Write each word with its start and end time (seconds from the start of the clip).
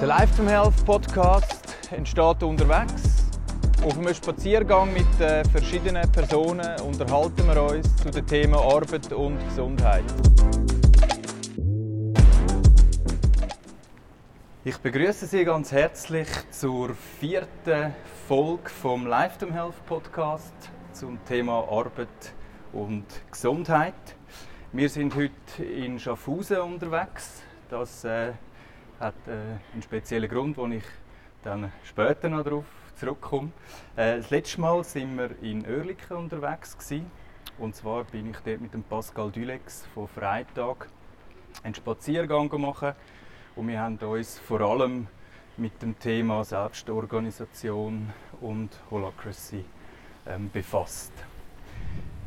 Der 0.00 0.06
Life 0.06 0.36
to 0.36 0.48
Health 0.48 0.86
Podcast 0.86 1.76
entsteht 1.90 2.44
unterwegs. 2.44 3.26
Auf 3.84 3.98
einem 3.98 4.14
Spaziergang 4.14 4.92
mit 4.92 5.20
äh, 5.20 5.42
verschiedenen 5.46 6.08
Personen 6.12 6.80
unterhalten 6.82 7.44
wir 7.48 7.60
uns 7.64 7.96
zu 7.96 8.08
den 8.08 8.24
Themen 8.24 8.54
Arbeit 8.54 9.12
und 9.12 9.40
Gesundheit. 9.48 10.04
Ich 14.64 14.78
begrüße 14.78 15.26
Sie 15.26 15.44
ganz 15.44 15.72
herzlich 15.72 16.28
zur 16.52 16.94
vierten 17.18 17.92
Folge 18.28 18.70
vom 18.70 19.04
Life 19.04 19.44
to 19.44 19.52
Health 19.52 19.84
Podcast 19.86 20.54
zum 20.92 21.18
Thema 21.24 21.66
Arbeit 21.68 22.34
und 22.72 23.04
Gesundheit. 23.32 23.94
Wir 24.70 24.88
sind 24.88 25.16
heute 25.16 25.64
in 25.64 25.98
Schaffhausen 25.98 26.58
unterwegs. 26.58 27.42
Das 27.68 28.04
äh, 28.04 28.34
hat 29.00 29.14
äh, 29.26 29.32
einen 29.72 29.82
speziellen 29.82 30.28
Grund, 30.28 30.56
wo 30.56 30.66
ich 30.66 30.84
dann 31.42 31.72
später 31.84 32.28
noch 32.28 32.44
darauf 32.44 32.64
zurückkomme. 32.96 33.50
Äh, 33.96 34.18
das 34.18 34.30
letzte 34.30 34.60
Mal 34.60 34.82
sind 34.84 35.16
wir 35.16 35.30
in 35.42 35.64
Oerlikon 35.66 36.16
unterwegs 36.16 36.76
gewesen. 36.76 37.10
und 37.58 37.74
zwar 37.74 38.04
bin 38.04 38.30
ich 38.30 38.38
dort 38.44 38.60
mit 38.60 38.74
dem 38.74 38.82
Pascal 38.82 39.30
Dülex 39.30 39.86
von 39.94 40.08
Freitag 40.08 40.88
einen 41.62 41.74
Spaziergang 41.74 42.48
gemacht 42.48 42.96
und 43.56 43.68
wir 43.68 43.80
haben 43.80 43.98
uns 43.98 44.38
vor 44.38 44.60
allem 44.60 45.06
mit 45.56 45.80
dem 45.82 45.98
Thema 45.98 46.44
Selbstorganisation 46.44 48.12
und 48.40 48.70
Holacracy 48.90 49.64
ähm, 50.26 50.50
befasst. 50.52 51.12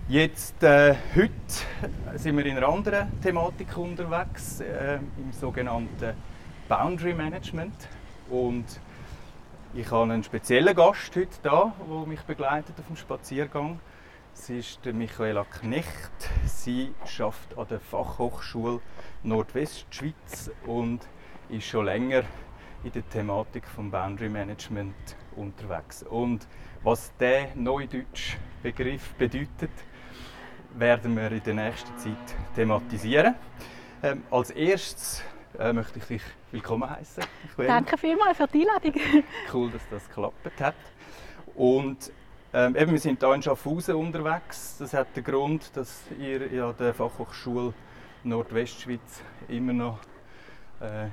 Jetzt, 0.09 0.61
äh, 0.63 0.95
heute 1.15 2.17
sind 2.17 2.35
wir 2.35 2.45
in 2.45 2.57
einer 2.57 2.67
anderen 2.67 3.21
Thematik 3.21 3.77
unterwegs, 3.77 4.59
äh, 4.59 4.95
im 5.17 5.31
sogenannten 5.31 6.13
Boundary 6.71 7.13
Management. 7.13 7.75
Und 8.29 8.63
ich 9.73 9.91
habe 9.91 10.03
einen 10.03 10.23
speziellen 10.23 10.73
Gast 10.73 11.13
heute 11.17 11.27
da, 11.43 11.73
der 11.85 12.07
mich 12.07 12.21
begleitet 12.21 12.79
auf 12.79 12.87
dem 12.87 12.95
Spaziergang. 12.95 13.81
Sie 14.31 14.59
ist 14.59 14.85
Michaela 14.85 15.43
Knecht. 15.43 16.13
Sie 16.45 16.93
arbeitet 17.01 17.57
an 17.57 17.67
der 17.69 17.79
Fachhochschule 17.81 18.79
Nordwestschweiz 19.23 20.49
und 20.65 21.01
ist 21.49 21.65
schon 21.65 21.87
länger 21.87 22.23
in 22.85 22.93
der 22.93 23.09
Thematik 23.09 23.67
vom 23.67 23.91
Boundary 23.91 24.29
Management 24.29 24.95
unterwegs. 25.35 26.03
Und 26.03 26.47
was 26.83 27.11
der 27.17 27.49
neudeutsche 27.53 28.37
Begriff 28.63 29.13
bedeutet, 29.15 29.71
werden 30.75 31.17
wir 31.17 31.33
in 31.33 31.43
der 31.43 31.53
nächsten 31.53 31.97
Zeit 31.97 32.15
thematisieren. 32.55 33.35
Ähm, 34.03 34.23
als 34.31 34.51
erstes 34.51 35.21
äh, 35.59 35.73
möchte 35.73 35.99
ich 35.99 36.05
dich 36.05 36.21
willkommen 36.51 36.89
heißen. 36.89 37.23
Danke 37.57 37.97
vielmals 37.97 38.37
für 38.37 38.47
die 38.47 38.67
Einladung. 38.67 38.93
Cool, 39.53 39.71
dass 39.71 39.81
das 39.89 40.07
geklappt 40.07 40.61
hat. 40.61 40.75
Und 41.55 42.11
ähm, 42.53 42.75
eben, 42.75 42.91
wir 42.91 42.99
sind 42.99 43.19
hier 43.19 43.33
in 43.33 43.41
Schaffhausen 43.41 43.95
unterwegs. 43.95 44.77
Das 44.79 44.93
hat 44.93 45.15
den 45.15 45.23
Grund, 45.23 45.75
dass 45.75 46.03
ihr 46.19 46.65
an 46.65 46.75
der 46.77 46.93
Fachhochschule 46.93 47.73
Nordwestschweiz 48.23 49.21
immer 49.47 49.73
noch 49.73 49.99
äh, 50.79 51.07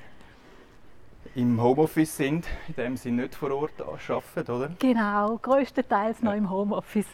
im 1.34 1.60
Homeoffice 1.62 2.16
sind, 2.16 2.46
in 2.68 2.74
dem 2.74 2.96
sie 2.96 3.10
nicht 3.10 3.34
vor 3.34 3.52
Ort 3.52 3.80
arbeiten, 3.80 4.50
oder? 4.50 4.70
Genau, 4.78 5.38
größtenteils 5.38 6.22
noch 6.22 6.34
im 6.34 6.50
Homeoffice. 6.50 7.06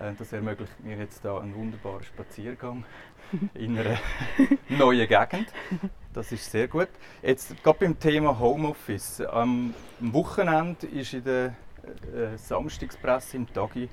Äh, 0.00 0.12
das 0.18 0.32
ermöglicht 0.32 0.78
mir 0.80 0.96
jetzt 0.96 1.24
da 1.24 1.38
einen 1.38 1.54
wunderbaren 1.54 2.04
Spaziergang 2.04 2.84
in 3.54 3.78
einer 3.78 3.98
neuen 4.68 5.08
Gegend. 5.08 5.52
Das 6.12 6.32
ist 6.32 6.50
sehr 6.50 6.68
gut. 6.68 6.88
Jetzt 7.22 7.62
gerade 7.62 7.78
beim 7.80 7.98
Thema 7.98 8.38
Homeoffice. 8.38 9.20
Am 9.20 9.74
Wochenende 10.00 10.86
ist 10.86 11.14
in 11.14 11.24
der 11.24 11.54
äh, 12.14 12.36
Samstagspresse 12.36 13.36
im 13.36 13.52
Tagi 13.52 13.88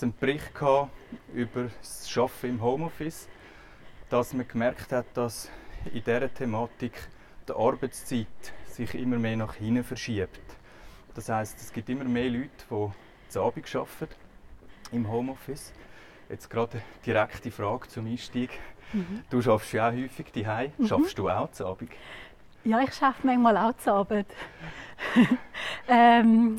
ein 0.00 0.14
Bericht 0.18 0.52
über 1.34 1.70
das 1.80 2.16
Arbeiten 2.16 2.46
im 2.46 2.62
Homeoffice, 2.62 3.28
dass 4.08 4.32
man 4.32 4.46
gemerkt 4.46 4.92
hat, 4.92 5.06
dass 5.14 5.50
in 5.86 6.04
dieser 6.04 6.32
Thematik 6.32 6.92
die 7.48 7.52
Arbeitszeit 7.52 8.26
sich 8.66 8.94
immer 8.94 9.18
mehr 9.18 9.36
nach 9.36 9.54
hinten 9.54 9.82
verschiebt. 9.82 10.40
Das 11.14 11.28
heißt, 11.28 11.58
es 11.60 11.72
gibt 11.72 11.88
immer 11.88 12.04
mehr 12.04 12.30
Leute, 12.30 12.50
die 12.70 12.90
zu 13.28 13.42
Abend 13.42 13.74
arbeiten 13.74 14.14
im 14.92 15.10
Homeoffice. 15.10 15.72
Jetzt 16.28 16.48
gerade 16.50 16.72
eine 16.72 16.82
direkte 17.04 17.50
Frage 17.50 17.88
zum 17.88 18.06
Einstieg. 18.06 18.50
Mhm. 18.92 19.22
Du 19.30 19.42
schaffst 19.42 19.72
ja 19.72 19.88
auch 19.88 19.92
häufig 19.92 20.32
die 20.32 20.46
mhm. 20.78 20.86
Schaffst 20.86 21.18
du 21.18 21.28
auch 21.28 21.50
zu 21.52 21.66
Abend? 21.66 21.90
Ja, 22.64 22.80
ich 22.80 22.92
schaffe 22.94 23.26
manchmal 23.26 23.56
auch 23.56 23.76
zu 23.76 23.92
Abend. 23.92 24.26
ähm, 25.88 26.56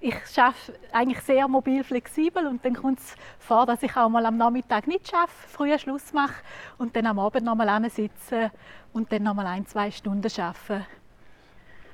ich 0.00 0.14
arbeite 0.32 0.72
eigentlich 0.92 1.20
sehr 1.20 1.46
mobil 1.48 1.84
flexibel 1.84 2.46
und 2.46 2.64
dann 2.64 2.74
kommt 2.74 3.00
es 3.00 3.14
vor, 3.38 3.66
dass 3.66 3.82
ich 3.82 3.96
auch 3.96 4.08
mal 4.08 4.24
am 4.24 4.36
Nachmittag 4.36 4.86
nicht 4.86 5.10
schaffe, 5.10 5.48
früher 5.48 5.78
Schluss 5.78 6.12
mache 6.12 6.42
und 6.78 6.96
dann 6.96 7.06
am 7.06 7.18
Abend 7.18 7.44
noch 7.44 7.54
mal 7.54 7.68
sitze 7.90 8.50
und 8.92 9.12
dann 9.12 9.22
noch 9.22 9.34
mal 9.34 9.46
ein, 9.46 9.66
zwei 9.66 9.90
Stunden 9.90 10.30
arbeite. 10.40 10.86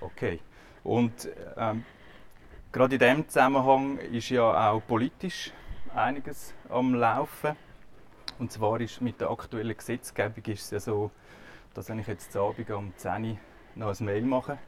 Okay. 0.01 0.41
Und 0.85 1.29
ähm, 1.57 1.85
Gerade 2.77 2.97
in 2.97 2.99
diesem 2.99 3.27
Zusammenhang 3.27 3.97
ist 4.13 4.29
ja 4.29 4.71
auch 4.71 4.83
politisch 4.87 5.51
einiges 5.95 6.53
am 6.69 6.95
Laufen. 6.95 7.57
Und 8.39 8.53
zwar 8.53 8.81
ist 8.81 9.01
mit 9.01 9.21
der 9.21 9.31
aktuellen 9.31 9.77
Gesetzgebung 9.77 10.45
ist 10.47 10.65
es 10.65 10.71
ja 10.71 10.81
so, 10.81 11.11
dass 11.75 11.89
wenn 11.89 11.99
ich 11.99 12.07
jetzt 12.07 12.37
am 12.37 12.45
Abend 12.45 12.71
um 12.71 12.93
10 12.97 13.25
Uhr 13.25 13.37
noch 13.75 13.99
ein 13.99 14.05
Mail 14.05 14.23
mache, 14.23 14.59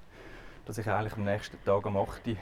dass 0.65 0.79
ich 0.79 0.89
eigentlich 0.89 1.15
am 1.15 1.25
nächsten 1.25 1.63
Tag 1.65 1.85
um 1.87 1.97
8 1.97 2.27
Uhr 2.29 2.37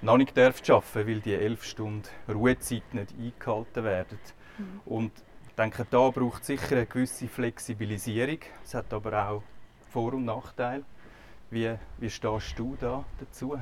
noch 0.00 0.16
nicht 0.16 0.38
arbeiten 0.38 0.64
darf, 0.66 0.94
weil 0.94 1.20
die 1.20 1.34
11 1.34 1.64
Stunden 1.64 2.08
Ruhezeit 2.28 2.94
nicht 2.94 3.14
eingehalten 3.18 3.84
werden. 3.84 4.18
Mhm. 4.58 4.80
Und 4.86 5.12
ich 5.48 5.54
denke, 5.54 5.86
da 5.90 6.10
braucht 6.10 6.42
es 6.42 6.46
sicher 6.46 6.76
eine 6.76 6.86
gewisse 6.86 7.28
Flexibilisierung. 7.28 8.38
Es 8.64 8.74
hat 8.74 8.92
aber 8.92 9.28
auch 9.28 9.42
Vor- 9.90 10.14
und 10.14 10.24
Nachteile. 10.24 10.84
Wie, 11.50 11.74
wie 11.98 12.10
stehst 12.10 12.58
du 12.58 12.76
da 12.78 13.04
dazu? 13.18 13.58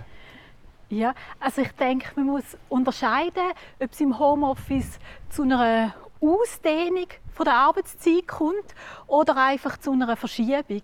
Ja, 0.89 1.15
also 1.41 1.63
ich 1.63 1.73
denke, 1.73 2.09
man 2.17 2.27
muss 2.27 2.57
unterscheiden, 2.69 3.53
ob 3.81 3.93
es 3.93 4.01
im 4.01 4.19
Homeoffice 4.19 4.99
zu 5.31 5.43
einer 5.43 5.95
Ausdehnung 6.21 7.09
von 7.33 7.45
der 7.45 7.55
Arbeitszeit 7.55 8.27
kommt 8.27 8.75
oder 9.07 9.37
einfach 9.37 9.79
zu 9.79 9.93
einer 9.93 10.17
Verschiebung. 10.17 10.83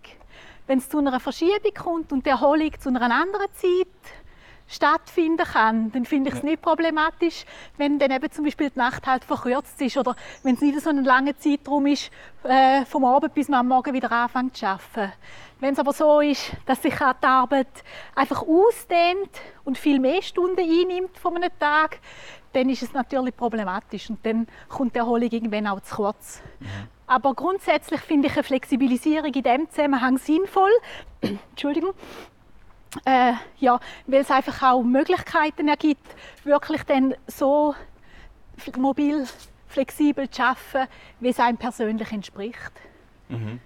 Wenn 0.66 0.78
es 0.78 0.88
zu 0.88 0.98
einer 0.98 1.19
Verschiebung 1.20 1.75
kommt 1.75 2.12
und 2.12 2.25
die 2.25 2.31
Erholung 2.31 2.70
zu 2.78 2.88
einer 2.88 3.03
anderen 3.03 3.53
Zeit 3.54 3.88
stattfinden 4.69 5.44
kann, 5.44 5.93
dann 5.93 6.04
finde 6.04 6.31
ich 6.31 6.37
es 6.37 6.43
nicht 6.43 6.62
problematisch, 6.62 7.44
wenn 7.76 7.98
dann 7.98 8.10
eben 8.10 8.31
zum 8.31 8.44
Beispiel 8.44 8.70
die 8.70 8.78
Nacht 8.78 9.06
halt 9.06 9.25
verkürzt 9.25 9.81
ist 9.82 9.97
oder 9.98 10.16
wenn 10.43 10.54
es 10.54 10.60
nicht 10.60 10.81
so 10.81 10.91
ein 10.91 11.04
langer 11.04 11.37
Zeitraum 11.37 11.87
ist, 11.87 12.10
äh, 12.44 12.84
vom 12.87 13.04
Abend 13.04 13.34
bis 13.34 13.49
man 13.49 13.60
am 13.60 13.69
Morgen 13.69 13.93
wieder 13.93 14.10
anfängt 14.10 14.56
zu 14.56 14.66
arbeiten. 14.66 15.12
Wenn 15.60 15.75
es 15.75 15.78
aber 15.78 15.93
so 15.93 16.20
ist, 16.20 16.53
dass 16.66 16.82
sich 16.82 16.94
die 16.94 17.26
Arbeit 17.26 17.69
einfach 18.14 18.43
ausdehnt 18.43 19.31
und 19.64 19.78
viel 19.78 20.00
mehr 20.00 20.22
Stunden 20.22 20.59
einnimmt 20.59 21.19
von 21.19 21.37
einem 21.37 21.50
Tag, 21.59 21.99
dann 22.52 22.68
ist 22.68 22.82
es 22.82 22.92
natürlich 22.92 23.36
problematisch 23.36 24.10
und 24.10 24.24
dann 24.24 24.46
kommt 24.68 24.94
die 24.94 24.98
Erholung 24.98 25.28
irgendwann 25.30 25.66
auch 25.66 25.80
zu 25.80 25.96
kurz. 25.96 26.42
Mhm. 26.60 26.66
Aber 27.06 27.34
grundsätzlich 27.34 28.00
finde 28.00 28.28
ich 28.28 28.34
eine 28.34 28.42
Flexibilisierung 28.42 29.32
in 29.32 29.42
diesem 29.42 29.70
Zusammenhang 29.70 30.18
sinnvoll. 30.18 30.70
Entschuldigung. 31.20 31.92
Äh, 33.04 33.32
ja, 33.58 33.80
weil 34.06 34.20
es 34.20 34.30
einfach 34.30 34.62
auch 34.62 34.82
Möglichkeiten 34.82 35.68
ergibt, 35.68 36.06
wirklich 36.44 36.82
dann 36.82 37.14
so 37.26 37.74
mobil, 38.76 39.26
flexibel 39.66 40.28
zu 40.28 40.42
arbeiten, 40.42 40.90
wie 41.20 41.28
es 41.30 41.40
einem 41.40 41.56
persönlich 41.56 42.12
entspricht. 42.12 42.72
Mhm. 43.28 43.60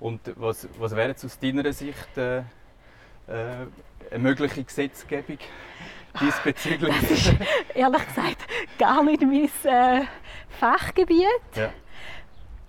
Und 0.00 0.20
was, 0.34 0.68
was 0.78 0.96
wäre 0.96 1.10
jetzt 1.10 1.24
aus 1.24 1.38
deiner 1.38 1.72
Sicht 1.72 2.18
äh, 2.18 2.38
äh, 2.38 2.42
eine 4.10 4.18
mögliche 4.18 4.64
Gesetzgebung 4.64 5.38
diesbezüglich? 6.20 6.94
Das 7.00 7.10
ist 7.10 7.34
ehrlich 7.74 8.06
gesagt 8.06 8.36
gar 8.78 9.02
nicht 9.02 9.22
mein 9.22 9.50
äh, 9.64 10.04
Fachgebiet. 10.48 11.26
Ja. 11.54 11.70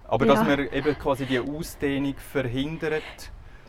Aber 0.08 0.26
ja. 0.26 0.34
dass 0.34 0.46
man 0.46 0.60
eben 0.60 1.00
quasi 1.00 1.26
die 1.26 1.40
Ausdehnung 1.40 2.16
verhindert, 2.18 3.04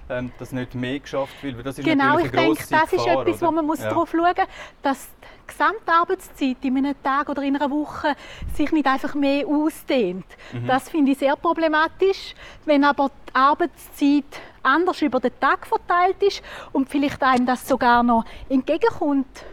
ähm, 0.09 0.33
dass 0.39 0.53
nicht 0.53 0.75
mehr 0.75 1.01
geschafft 1.01 1.43
wird, 1.43 1.65
das 1.65 1.79
ist 1.79 1.85
genau, 1.85 2.17
natürlich 2.17 2.33
eine 2.33 2.53
ich 2.53 2.59
denke, 2.59 2.71
das 2.71 2.91
Gefahr, 2.91 2.99
ist 2.99 3.07
etwas, 3.07 3.43
oder? 3.43 3.49
wo 3.49 3.55
man 3.55 3.67
muss 3.67 3.81
ja. 3.81 3.89
darauf 3.89 4.11
schauen 4.11 4.21
muss, 4.21 4.47
dass 4.83 5.09
die 5.23 5.47
Gesamtarbeitszeit 5.47 6.57
in 6.63 6.77
einem 6.77 7.03
Tag 7.03 7.29
oder 7.31 7.43
in 7.43 7.57
einer 7.57 7.71
Woche 7.71 8.15
sich 8.55 8.71
nicht 8.73 8.87
einfach 8.87 9.15
mehr 9.15 9.47
ausdehnt. 9.47 10.27
Mhm. 10.53 10.67
Das 10.67 10.91
finde 10.91 11.13
ich 11.13 11.19
sehr 11.19 11.37
problematisch. 11.37 12.35
Wenn 12.67 12.85
aber 12.85 13.11
die 13.29 13.35
Arbeitszeit 13.35 14.25
anders 14.63 15.01
über 15.03 15.21
den 15.21 15.39
Tag 15.41 15.67
verteilt 15.67 16.23
ist 16.23 16.43
und 16.73 16.89
vielleicht 16.89 17.23
einem 17.23 17.47
das 17.47 17.67
sogar 17.67 18.03
noch 18.03 18.25
entgegenkommt, 18.49 19.45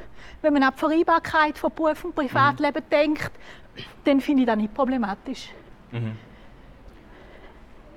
wenn 0.41 0.53
man 0.53 0.63
an 0.63 0.73
die 0.75 0.79
Vereinbarkeit 0.79 1.57
von 1.57 1.71
Beruf 1.73 2.03
und 2.03 2.13
Privatleben 2.15 2.83
mhm. 2.83 2.89
denkt, 2.89 3.31
dann 4.03 4.19
finde 4.21 4.41
ich 4.43 4.47
das 4.47 4.57
nicht 4.57 4.73
problematisch. 4.73 5.49
Mhm. 5.91 6.17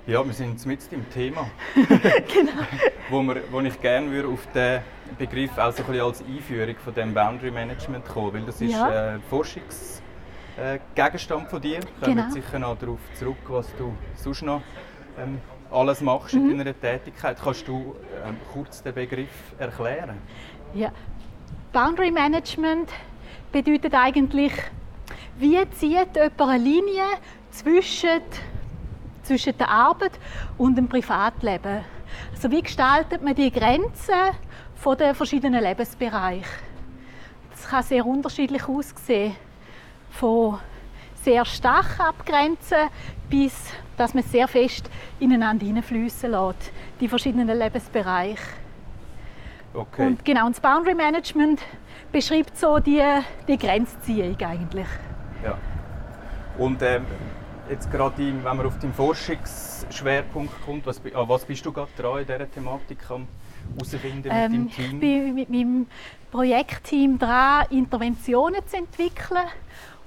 Ja, 0.07 0.23
wir 0.23 0.33
sind 0.33 0.63
mit 0.67 0.79
im 0.91 1.09
Thema. 1.09 1.49
genau. 1.75 2.51
wo, 3.09 3.23
wir, 3.23 3.41
wo 3.51 3.59
ich 3.61 3.81
gerne 3.81 4.11
würde 4.11 4.27
auf 4.27 4.45
den 4.53 4.81
Begriff 5.17 5.57
auch 5.57 5.71
so 5.71 5.81
ein 5.81 5.87
bisschen 5.87 6.05
als 6.05 6.23
Einführung 6.23 6.75
von 6.77 6.93
dem 6.93 7.11
Boundary 7.13 7.49
Management 7.49 8.05
kommen, 8.07 8.33
weil 8.33 8.43
das 8.43 8.61
ist 8.61 8.73
Ja. 8.73 9.15
äh, 9.15 9.19
Forschungsgegenstand 9.29 11.49
von 11.49 11.59
dir. 11.59 11.79
Wir 11.99 12.07
Genau. 12.07 12.21
kommen 12.21 12.33
sicher 12.33 12.59
noch 12.59 12.77
darauf 12.77 12.99
zurück, 13.15 13.37
was 13.47 13.75
du 13.77 13.95
sonst 14.15 14.43
noch 14.43 14.61
ähm, 15.17 15.39
alles 15.71 16.01
machst 16.01 16.35
Mhm. 16.35 16.51
in 16.51 16.59
deiner 16.59 16.79
Tätigkeit. 16.79 17.37
Kannst 17.43 17.67
du 17.67 17.95
ähm, 18.23 18.37
kurz 18.53 18.83
den 18.83 18.93
Begriff 18.93 19.53
erklären? 19.57 20.19
Ja. 20.75 20.91
Boundary 21.75 22.09
Management 22.09 22.89
bedeutet 23.51 23.93
eigentlich, 23.93 24.53
wie 25.37 25.59
zieht 25.71 26.15
jemand 26.15 26.41
eine 26.41 26.63
Linie 26.63 27.03
zwischen, 27.51 28.21
zwischen 29.23 29.57
der 29.57 29.69
Arbeit 29.69 30.13
und 30.57 30.77
dem 30.77 30.87
Privatleben? 30.87 31.83
Also 32.33 32.49
wie 32.49 32.61
gestaltet 32.61 33.21
man 33.21 33.35
die 33.35 33.51
Grenzen 33.51 34.31
von 34.75 34.97
den 34.97 35.13
verschiedenen 35.13 35.61
Lebensbereichen? 35.61 36.45
Das 37.51 37.67
kann 37.67 37.83
sehr 37.83 38.05
unterschiedlich 38.05 38.65
aussehen. 38.69 39.35
Von 40.11 40.59
sehr 41.23 41.43
stark 41.43 41.99
abgrenzen 41.99 42.87
bis 43.29 43.53
dass 43.97 44.13
man 44.13 44.23
sehr 44.23 44.47
fest 44.47 44.89
ineinander 45.19 45.65
hineinfließen 45.65 46.31
lässt, 46.31 46.71
die 47.01 47.09
verschiedenen 47.09 47.57
Lebensbereiche. 47.57 48.64
Okay. 49.75 50.07
Und 50.07 50.23
genau, 50.23 50.45
und 50.45 50.55
das 50.55 50.61
Boundary 50.61 50.95
Management 50.95 51.61
beschreibt 52.11 52.57
so 52.57 52.79
die, 52.79 53.03
die 53.47 53.57
Grenzziehung 53.57 54.37
eigentlich. 54.41 54.87
Ja. 55.43 55.57
Und 56.57 56.81
ähm, 56.81 57.05
jetzt 57.69 57.91
gerade, 57.91 58.17
wenn 58.17 58.41
man 58.43 58.65
auf 58.65 58.79
den 58.79 58.93
Forschungsschwerpunkt 58.93 60.65
kommt, 60.65 60.85
was, 60.85 61.01
an 61.13 61.27
was 61.27 61.43
bist 61.45 61.65
du 61.65 61.71
gerade 61.71 61.89
dran 61.97 62.19
in 62.19 62.25
dieser 62.25 62.49
Thematik 62.49 62.99
am 63.09 63.27
herausfinden 63.73 64.29
Ähm, 64.31 64.51
mit 64.51 64.69
ich 64.69 64.75
Team? 64.75 64.99
bin 64.99 65.35
mit 65.35 65.49
meinem 65.49 65.87
Projektteam 66.31 67.19
dran, 67.19 67.65
Interventionen 67.69 68.65
zu 68.67 68.77
entwickeln, 68.77 69.45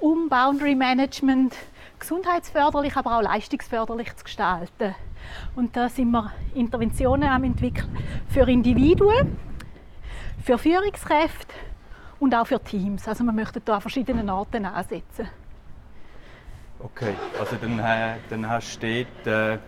um 0.00 0.28
Boundary 0.28 0.74
Management 0.74 1.54
gesundheitsförderlich, 1.98 2.96
aber 2.96 3.18
auch 3.18 3.22
leistungsförderlich 3.22 4.14
zu 4.16 4.24
gestalten. 4.24 4.94
Und 5.56 5.76
da 5.76 5.88
sind 5.88 6.10
wir 6.10 6.32
Interventionen 6.54 7.28
am 7.28 7.44
entwickeln 7.44 7.94
für 8.28 8.48
Individuen, 8.48 9.36
für 10.43 10.58
Führungskräfte 10.58 11.55
und 12.20 12.35
auch 12.35 12.46
für 12.46 12.62
Teams. 12.62 13.06
Also 13.08 13.25
wir 13.25 13.32
möchten 13.32 13.62
da 13.64 13.76
an 13.76 13.81
verschiedenen 13.81 14.29
Orten 14.31 14.64
ansetzen. 14.64 15.29
Okay, 16.81 17.14
also 17.38 17.56
dann, 17.56 17.79
äh, 17.81 18.17
dann 18.31 18.49
hast 18.49 18.81
du 18.82 19.05
dort, 19.25 19.26
äh, 19.26 19.58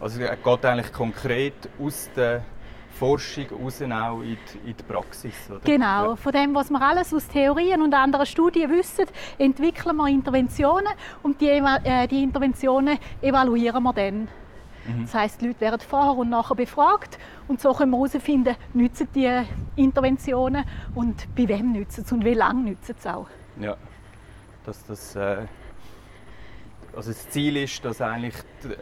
also 0.00 0.20
es 0.20 0.42
geht 0.42 0.64
eigentlich 0.64 0.92
konkret 0.92 1.54
aus 1.80 2.10
der 2.14 2.42
Forschung 2.90 3.46
raus 3.50 3.82
auch 3.82 4.20
in 4.20 4.36
die, 4.52 4.70
in 4.70 4.76
die 4.76 4.82
Praxis, 4.82 5.34
oder? 5.50 5.60
Genau, 5.64 6.10
Ja. 6.10 6.16
von 6.16 6.32
dem, 6.32 6.54
was 6.54 6.70
wir 6.70 6.80
alles 6.80 7.12
aus 7.12 7.26
Theorien 7.28 7.82
und 7.82 7.92
anderen 7.94 8.26
Studien 8.26 8.70
wissen, 8.70 9.06
entwickeln 9.38 9.96
wir 9.96 10.08
Interventionen 10.08 10.92
und 11.22 11.40
die, 11.40 11.48
äh, 11.48 12.06
die 12.06 12.22
Interventionen 12.22 12.98
evaluieren 13.20 13.82
wir 13.82 13.92
dann. 13.94 14.28
Mhm. 14.86 15.02
Das 15.02 15.14
heißt, 15.14 15.40
die 15.40 15.48
Leute 15.48 15.60
werden 15.60 15.80
vorher 15.80 16.16
und 16.16 16.30
nachher 16.30 16.54
befragt 16.54 17.18
und 17.48 17.60
so 17.60 17.72
können 17.72 17.90
wir 17.90 17.98
herausfinden, 17.98 18.56
nützen 18.72 19.08
die 19.14 19.42
Interventionen 19.76 20.64
und 20.94 21.26
bei 21.34 21.48
wem 21.48 21.72
nützen 21.72 22.04
sie 22.04 22.14
und 22.14 22.24
wie 22.24 22.34
lange 22.34 22.62
nützen 22.62 22.94
sie 22.98 23.14
auch. 23.14 23.28
Ja, 23.60 23.76
dass 24.64 24.84
das, 24.86 25.16
äh, 25.16 25.46
also 26.94 27.10
das 27.10 27.28
Ziel 27.30 27.56
ist, 27.56 27.84
dass 27.84 28.00
eigentlich 28.00 28.34
die, 28.62 28.74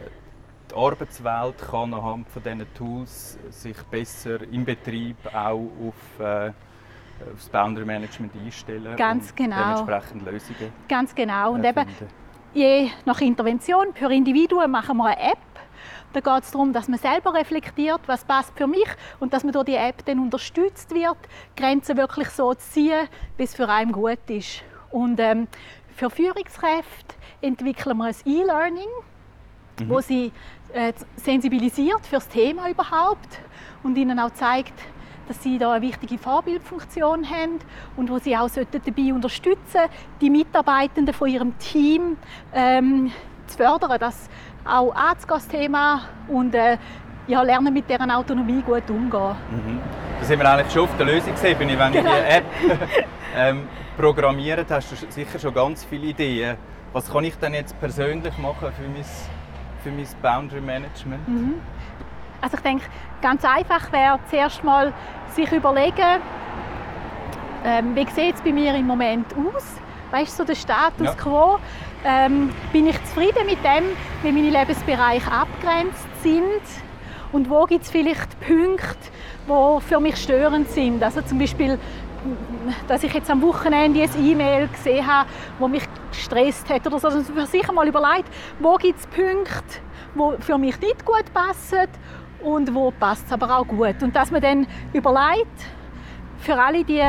die 0.71 0.75
Arbeitswelt 0.75 1.59
kann 1.59 1.95
anhand 1.95 2.29
von 2.29 2.43
diesen 2.43 2.75
Tools 2.75 3.39
sich 3.51 3.77
besser 3.85 4.41
im 4.51 4.65
Betrieb 4.65 5.17
auch 5.33 5.69
auf, 5.89 6.21
äh, 6.21 6.49
auf 6.49 7.37
das 7.37 7.49
Boundary 7.49 7.85
Management 7.85 8.33
einstellen 8.35 8.97
Ganz 8.97 9.31
und 9.31 9.37
genau. 9.37 9.57
dementsprechend 9.59 10.25
Lösungen 10.25 10.73
Ganz 10.89 11.15
genau. 11.15 11.53
Und 11.53 11.65
eben, 11.65 11.87
je 12.55 12.91
nach 13.05 13.21
Intervention 13.21 13.89
für 13.95 14.13
Individuen 14.13 14.71
machen 14.71 14.97
wir 14.97 15.07
eine 15.07 15.33
App. 15.33 15.39
Da 16.13 16.21
geht 16.21 16.45
es 16.45 16.51
darum, 16.51 16.73
dass 16.73 16.89
man 16.89 16.99
selber 16.99 17.35
reflektiert, 17.35 18.01
was 18.07 18.25
passt 18.25 18.53
für 18.57 18.67
mich 18.67 18.89
und 19.21 19.33
dass 19.33 19.45
man 19.45 19.53
durch 19.53 19.67
die 19.67 19.77
App 19.77 20.05
dann 20.05 20.19
unterstützt 20.19 20.95
wird, 20.95 21.17
Grenzen 21.57 21.97
wirklich 21.97 22.29
so 22.31 22.55
zu 22.55 22.69
ziehen, 22.71 23.09
wie 23.37 23.45
es 23.45 23.55
für 23.55 23.69
einen 23.69 23.93
gut 23.93 24.19
ist. 24.29 24.63
Und 24.91 25.19
ähm, 25.21 25.49
für 25.95 26.11
Führungskräfte 26.11 27.15
entwickeln 27.41 27.97
wir 27.97 28.05
ein 28.07 28.15
E-Learning, 28.25 28.89
wo 29.87 30.01
sie 30.01 30.33
äh, 30.73 30.93
sensibilisiert 31.17 32.07
für 32.07 32.17
das 32.17 32.29
Thema 32.29 32.69
überhaupt 32.69 33.41
und 33.83 33.97
ihnen 33.97 34.19
auch 34.19 34.33
zeigt, 34.33 34.75
dass 35.29 35.43
sie 35.43 35.59
da 35.59 35.73
eine 35.73 35.83
wichtige 35.83 36.19
Vorbildfunktion 36.19 37.29
haben 37.29 37.59
und 37.97 38.11
wo 38.11 38.19
sie 38.19 38.37
auch 38.37 38.49
sollten 38.49 38.81
dabei 38.85 39.13
unterstützen, 39.15 39.83
die 40.21 40.31
Mitarbeitenden 40.31 41.15
von 41.15 41.29
ihrem 41.29 41.59
Team 41.59 42.17
ähm, 42.53 43.13
zu 43.47 43.57
fördern, 43.57 43.99
das 43.99 44.29
auch 44.65 44.95
anzugehen, 44.95 45.29
das 45.39 45.49
Thema 45.49 46.01
und 46.29 46.55
äh, 46.55 46.77
ja, 47.27 47.43
lernen 47.43 47.73
mit 47.73 47.89
deren 47.89 48.11
Autonomie 48.11 48.63
gut 48.63 48.89
umgehen. 48.91 49.37
Mhm. 49.51 49.81
Da 50.21 50.25
sind 50.27 50.39
wir 50.41 50.51
eigentlich 50.51 50.73
schon 50.73 50.83
auf 50.85 50.97
der 50.97 51.07
Lösungsebene. 51.07 51.79
Wenn 51.79 51.93
Genau. 51.93 52.11
ich 52.11 52.23
die 52.25 52.31
App 52.31 52.45
ähm, 53.37 53.69
programmiert 53.97 54.71
hast 54.71 54.93
du 54.93 54.97
sicher 55.11 55.39
schon 55.39 55.55
ganz 55.55 55.85
viele 55.85 56.07
Ideen. 56.07 56.57
Was 56.93 57.11
kann 57.11 57.25
ich 57.25 57.37
denn 57.39 57.55
jetzt 57.55 57.79
persönlich 57.81 58.37
machen 58.39 58.69
für 58.73 58.89
mein, 58.89 59.05
für 59.83 59.91
mein 59.91 60.07
Boundary 60.21 60.61
Management? 60.61 61.21
Also 62.41 62.57
ich 62.57 62.63
denke, 62.63 62.85
ganz 63.23 63.45
einfach 63.45 63.91
wäre 63.93 64.19
zuerst 64.29 64.63
mal 64.65 64.93
sich 65.31 65.51
überlegen, 65.53 66.21
ähm, 67.65 67.95
wie 67.95 68.07
sieht 68.11 68.35
es 68.35 68.43
bei 68.43 68.53
mir 68.53 68.75
im 68.75 68.87
Moment 68.87 69.27
aus? 69.55 69.77
Weißt 70.13 70.35
du, 70.39 70.43
so 70.43 70.45
der 70.45 70.55
Status 70.55 71.07
Ja. 71.07 71.15
quo? 71.15 71.59
Ähm, 72.05 72.51
bin 72.71 72.87
ich 72.87 73.03
zufrieden 73.07 73.47
mit 73.47 73.59
dem, 73.65 73.85
wie 74.23 74.31
meine 74.31 74.51
Lebensbereiche 74.59 75.31
abgrenzt 75.33 76.07
sind? 76.23 76.61
Und 77.33 77.49
wo 77.49 77.65
gibt 77.65 77.85
es 77.85 77.91
vielleicht 77.91 78.39
Punkte, 78.41 79.09
die 79.49 79.81
für 79.81 80.01
mich 80.01 80.17
störend 80.17 80.69
sind? 80.69 81.03
Also 81.03 81.23
zum 81.23 81.39
Beispiel, 81.39 81.79
dass 82.89 83.03
ich 83.03 83.15
jetzt 83.15 83.31
am 83.31 83.41
Wochenende 83.41 84.03
ein 84.03 84.25
E-Mail 84.25 84.69
gesehen 84.69 85.07
habe, 85.07 85.31
wo 85.59 85.67
mich 85.67 85.85
gestresst 86.11 86.69
hat 86.69 86.87
oder 86.87 86.99
so. 86.99 87.09
Also 87.09 87.23
für 87.33 87.47
sich 87.47 87.67
mal 87.73 87.89
überlegt, 87.89 88.29
wo 88.59 88.77
gibt 88.77 88.99
es 89.01 89.07
Punkte, 89.07 89.81
die 90.15 90.43
für 90.43 90.59
mich 90.59 90.79
nicht 90.79 91.07
gut 91.07 91.25
passen 91.33 91.89
und 92.43 92.75
wo 92.75 92.91
passt 92.91 93.25
es 93.29 93.33
aber 93.33 93.57
auch 93.57 93.67
gut. 93.67 94.03
Und 94.03 94.15
dass 94.15 94.31
man 94.31 94.43
dann 94.43 94.67
überlegt, 94.93 95.59
für 96.39 96.61
alle 96.61 96.85
die 96.85 97.01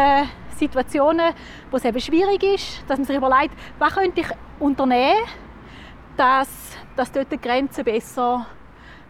Situationen, 0.68 1.34
wo 1.70 1.78
es 1.78 1.86
eben 1.86 2.00
schwierig 2.00 2.42
ist, 2.44 2.84
dass 2.88 2.98
man 2.98 3.06
sich 3.06 3.16
überlegt, 3.18 3.54
was 3.80 3.94
könnte 3.94 4.22
ich 4.22 4.28
unternehmen, 4.60 5.24
dass, 6.16 6.50
dass 6.96 7.12
dort 7.12 7.32
die 7.32 7.38
Grenze 7.40 7.84
besser 7.84 8.46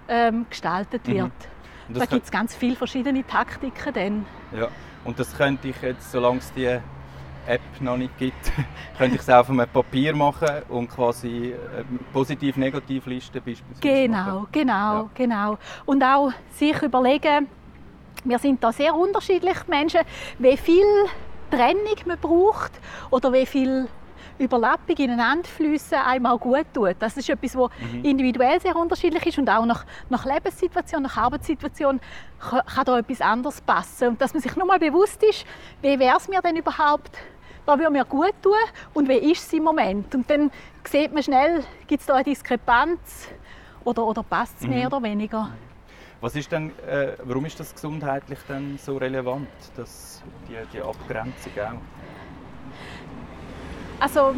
ähm, 0.07 0.45
gestaltet 0.49 1.07
wird. 1.07 1.31
Und 1.87 1.97
Da 1.97 2.05
gibt 2.05 2.25
es 2.25 2.31
ganz 2.31 2.55
viele 2.55 2.75
verschiedene 2.75 3.25
Taktiken 3.25 3.93
dann. 3.93 4.25
ja. 4.59 4.67
und 5.05 5.19
das 5.19 5.35
könnte 5.37 5.67
ich 5.67 5.81
jetzt, 5.81 6.11
solange 6.11 6.37
es 6.39 6.51
die 6.53 6.65
App 7.45 7.61
noch 7.81 7.97
nicht 7.97 8.17
gibt, 8.17 8.51
könnte 8.97 9.15
ich 9.15 9.21
es 9.21 9.29
auf 9.29 9.49
einem 9.49 9.67
Papier 9.67 10.15
machen 10.15 10.47
und 10.69 10.89
quasi 10.89 11.53
ähm, 11.77 11.99
Positiv-Negativ-Listen 12.13 13.41
beispielsweise 13.45 13.81
Genau, 13.81 14.17
machen. 14.17 14.47
genau, 14.51 14.71
Ja. 14.73 15.09
genau. 15.13 15.57
Und 15.85 16.01
auch 16.03 16.31
sich 16.51 16.81
überlegen, 16.81 17.47
wir 18.23 18.39
sind 18.39 18.63
da 18.63 18.71
sehr 18.71 18.95
unterschiedlich 18.95 19.67
Menschen, 19.67 19.99
wie 20.39 20.55
viel 20.55 20.85
Trennung 21.57 21.95
man 22.05 22.17
braucht 22.19 22.71
oder 23.11 23.31
wie 23.33 23.45
viel 23.45 23.87
Überlappung 24.39 24.95
ineinanderfließen 24.97 25.97
einem 25.99 26.25
auch 26.25 26.39
gut 26.39 26.65
tut. 26.73 26.95
Das 26.99 27.15
ist 27.15 27.29
etwas, 27.29 27.55
was 27.55 27.69
Mhm. 27.79 28.03
individuell 28.03 28.59
sehr 28.59 28.75
unterschiedlich 28.75 29.25
ist 29.27 29.37
und 29.37 29.47
auch 29.49 29.65
nach, 29.65 29.85
nach 30.09 30.25
Lebenssituation, 30.25 31.03
nach 31.03 31.15
Arbeitssituation 31.17 31.99
kann, 32.39 32.61
kann 32.65 32.85
da 32.85 32.97
etwas 32.97 33.21
anderes 33.21 33.61
passen. 33.61 34.09
Und 34.09 34.21
dass 34.21 34.33
man 34.33 34.41
sich 34.41 34.55
nur 34.55 34.65
mal 34.65 34.79
bewusst 34.79 35.21
ist, 35.23 35.45
wie 35.81 35.99
wäre 35.99 36.17
es 36.17 36.27
mir 36.27 36.41
denn 36.41 36.55
überhaupt, 36.55 37.11
was 37.65 37.77
würde 37.77 37.91
mir 37.91 38.05
gut 38.05 38.33
tun 38.41 38.53
und 38.95 39.07
wie 39.07 39.31
ist 39.31 39.45
es 39.45 39.53
im 39.53 39.63
Moment. 39.63 40.13
Und 40.15 40.27
dann 40.29 40.49
sieht 40.83 41.13
man 41.13 41.21
schnell, 41.21 41.63
gibt 41.87 42.01
es 42.01 42.07
da 42.07 42.15
eine 42.15 42.23
Diskrepanz 42.23 43.27
oder, 43.83 44.03
oder 44.05 44.23
passt 44.23 44.55
es 44.61 44.67
mehr 44.67 44.87
Mhm. 44.89 44.93
oder 44.95 45.03
weniger. 45.03 45.49
Was 46.23 46.37
ist 46.37 46.49
denn, 46.53 46.71
äh, 46.87 47.17
warum 47.25 47.43
ist 47.43 47.59
das 47.59 47.73
gesundheitlich 47.75 48.39
denn 48.47 48.77
so 48.77 48.95
relevant, 48.95 49.49
dass 49.75 50.23
die, 50.47 50.55
die 50.71 50.81
Abgrenzung 50.81 51.51
auch? 51.59 51.81
Also 53.99 54.33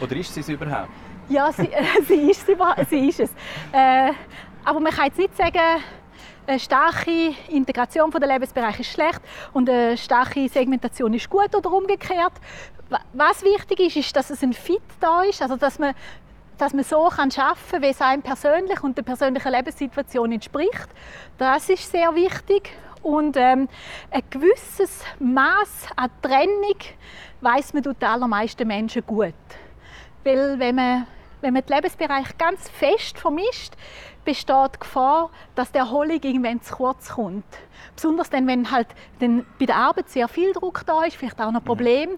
Oder 0.00 0.16
ist 0.16 0.32
sie 0.32 0.40
es 0.40 0.48
überhaupt? 0.48 0.88
Ja, 1.28 1.52
sie, 1.52 1.70
äh, 1.70 1.84
sie, 2.08 2.30
ist, 2.30 2.46
sie, 2.46 2.56
sie 2.88 3.08
ist 3.10 3.20
es. 3.20 3.30
Äh, 3.72 4.12
aber 4.64 4.80
man 4.80 4.90
kann 4.90 5.04
jetzt 5.08 5.18
nicht 5.18 5.36
sagen, 5.36 5.82
eine 6.46 6.58
starke 6.58 7.34
Integration 7.50 8.10
der 8.10 8.26
Lebensbereiche 8.28 8.80
ist 8.80 8.92
schlecht 8.92 9.20
und 9.52 9.68
eine 9.68 9.98
starke 9.98 10.48
Segmentation 10.48 11.12
ist 11.12 11.28
gut 11.28 11.54
oder 11.54 11.70
umgekehrt. 11.70 12.32
Wa- 12.88 13.00
Was 13.12 13.42
wichtig 13.42 13.80
ist, 13.80 13.96
ist, 13.96 14.16
dass 14.16 14.30
es 14.30 14.42
ein 14.42 14.54
Fit 14.54 14.80
da 14.98 15.24
ist, 15.24 15.42
also 15.42 15.56
dass 15.56 15.78
man 15.78 15.92
dass 16.60 16.74
man 16.74 16.84
so 16.84 17.10
schaffen 17.10 17.70
kann, 17.70 17.82
wie 17.82 17.86
es 17.86 18.00
einem 18.02 18.22
persönlich 18.22 18.82
und 18.82 18.96
der 18.96 19.02
persönlichen 19.02 19.50
Lebenssituation 19.50 20.32
entspricht. 20.32 20.88
Das 21.38 21.68
ist 21.70 21.90
sehr 21.90 22.14
wichtig. 22.14 22.70
Und 23.02 23.36
ähm, 23.38 23.68
ein 24.10 24.22
gewisses 24.28 25.02
Maß 25.18 25.86
an 25.96 26.10
Trennung 26.20 26.76
weiß 27.40 27.72
man 27.72 27.82
tut 27.82 28.02
den 28.02 28.08
allermeisten 28.08 28.68
Menschen 28.68 29.06
gut. 29.06 29.32
Weil 30.22 30.58
wenn 30.58 30.74
man, 30.74 31.06
wenn 31.40 31.54
man 31.54 31.64
den 31.64 31.74
Lebensbereich 31.76 32.36
ganz 32.38 32.68
fest 32.68 33.18
vermischt, 33.18 33.74
besteht 34.24 34.74
die 34.74 34.80
Gefahr, 34.80 35.30
dass 35.54 35.72
die 35.72 35.78
Erholung 35.78 36.20
irgendwann 36.22 36.60
zu 36.60 36.76
kurz 36.76 37.10
kommt. 37.10 37.44
Besonders 37.94 38.30
dann, 38.30 38.46
wenn 38.46 38.70
halt 38.70 38.88
dann 39.18 39.46
bei 39.58 39.66
der 39.66 39.76
Arbeit 39.76 40.08
sehr 40.08 40.28
viel 40.28 40.52
Druck 40.52 40.82
da 40.86 41.04
ist, 41.04 41.16
vielleicht 41.16 41.40
auch 41.40 41.50
noch 41.50 41.60
ein 41.60 41.64
Problem, 41.64 42.10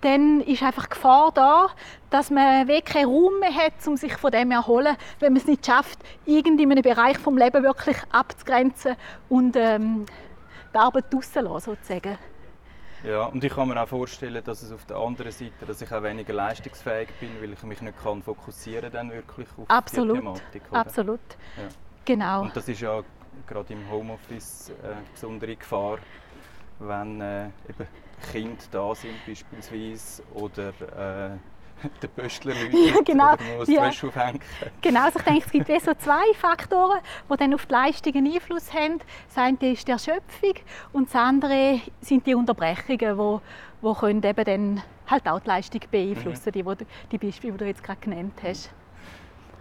dann 0.00 0.40
ist 0.40 0.62
einfach 0.62 0.86
die 0.86 0.90
Gefahr 0.90 1.30
da, 1.32 1.68
dass 2.08 2.30
man 2.30 2.66
wirklich 2.66 2.84
keinen 2.94 3.06
Raum 3.06 3.38
mehr 3.40 3.54
hat, 3.54 3.86
um 3.86 3.96
sich 3.96 4.14
von 4.16 4.30
dem 4.30 4.50
zu 4.50 4.56
erholen, 4.56 4.96
wenn 5.20 5.32
man 5.32 5.42
es 5.42 5.46
nicht 5.46 5.66
schafft, 5.66 5.98
irgendeinen 6.24 6.82
Bereich 6.82 7.18
vom 7.18 7.36
Leben 7.36 7.62
wirklich 7.62 7.96
abzugrenzen 8.10 8.96
und 9.28 9.56
ähm, 9.56 10.06
die 10.74 10.78
Arbeit 10.78 11.04
rauszulassen, 11.12 11.76
sozusagen. 11.76 12.18
Ja, 13.02 13.26
und 13.26 13.42
ich 13.42 13.52
kann 13.52 13.68
mir 13.68 13.82
auch 13.82 13.88
vorstellen, 13.88 14.42
dass 14.44 14.62
es 14.62 14.72
auf 14.72 14.84
der 14.84 14.96
anderen 14.96 15.32
Seite, 15.32 15.64
dass 15.66 15.80
ich 15.80 15.92
auch 15.92 16.02
weniger 16.02 16.34
leistungsfähig 16.34 17.08
bin, 17.18 17.30
weil 17.40 17.52
ich 17.52 17.62
mich 17.62 17.80
nicht 17.80 18.02
kann 18.02 18.22
fokussieren 18.22 18.92
dann 18.92 19.10
wirklich 19.10 19.48
auf 19.56 19.68
Absolut. 19.68 20.16
die 20.16 20.20
Thematik. 20.20 20.62
Oder? 20.70 20.80
Absolut. 20.80 21.20
Ja. 21.56 21.68
Genau. 22.04 22.42
Und 22.42 22.56
das 22.56 22.68
ist 22.68 22.80
ja 22.80 23.02
gerade 23.46 23.72
im 23.72 23.90
Homeoffice 23.90 24.72
eine 24.82 24.96
besondere 25.12 25.56
Gefahr, 25.56 25.98
wenn 26.78 27.20
äh, 27.20 27.44
eben 27.68 27.86
Kinder 28.32 28.62
da 28.70 28.94
sind 28.94 29.14
beispielsweise 29.26 30.22
oder 30.34 30.68
äh, 30.68 31.38
der 32.02 32.08
Pöstler 32.08 32.54
läutet 32.54 33.04
genau, 33.06 33.34
muss 33.56 33.68
ja. 33.68 33.88
die 33.90 34.06
aufhängen. 34.06 34.40
Genau, 34.82 35.04
also 35.04 35.18
ich 35.18 35.24
denke, 35.24 35.44
es 35.46 35.52
gibt 35.52 35.82
so 35.82 35.94
zwei 35.94 36.32
Faktoren, 36.38 37.00
die 37.30 37.36
dann 37.36 37.54
auf 37.54 37.66
die 37.66 37.72
Leistungen 37.72 38.32
Einfluss 38.32 38.72
haben. 38.72 38.98
Das 39.28 39.38
eine 39.38 39.72
ist 39.72 39.86
die 39.86 39.92
Erschöpfung 39.92 40.54
und 40.92 41.08
das 41.08 41.14
andere 41.14 41.80
sind 42.00 42.26
die 42.26 42.34
Unterbrechungen, 42.34 43.16
wo, 43.18 43.40
wo 43.80 43.94
können 43.94 44.22
eben 44.22 44.44
dann 44.44 44.82
halt 45.06 45.26
auch 45.28 45.40
die 45.40 45.48
Leistung 45.48 45.80
beeinflussen, 45.90 46.52
die, 46.52 46.64
wo 46.64 46.74
du- 46.74 46.86
die 47.10 47.18
Beispiele, 47.18 47.52
die 47.52 47.58
du 47.58 47.66
jetzt 47.66 47.82
gerade 47.82 48.00
genannt 48.00 48.34
hast. 48.42 48.70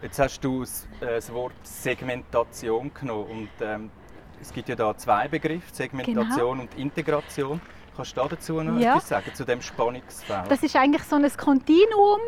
Jetzt 0.02 0.20
hast 0.20 0.40
du 0.42 0.62
das, 0.62 0.88
äh, 1.02 1.06
das 1.16 1.34
Wort 1.34 1.54
Segmentation 1.64 2.92
genommen 2.94 3.26
und 3.30 3.50
ähm, 3.62 3.92
es 4.42 4.54
gibt 4.54 4.70
ja 4.70 4.76
da 4.76 4.96
zwei 4.96 5.28
Begriffe, 5.28 5.74
Segmentation 5.74 6.62
und 6.62 6.78
Integration. 6.78 7.60
Kannst 8.00 8.16
du 8.16 8.22
da 8.22 8.28
dazu 8.30 8.62
noch 8.62 8.80
Ja. 8.80 8.92
etwas 8.96 9.10
sagen, 9.10 9.34
zu 9.34 9.44
dem 9.44 9.62
Spannungsfeld? 9.62 10.50
Das 10.50 10.64
ist 10.64 10.74
eigentlich 10.78 11.04
so 11.04 11.18
ein 11.18 11.30
Kontinuum, 11.36 12.22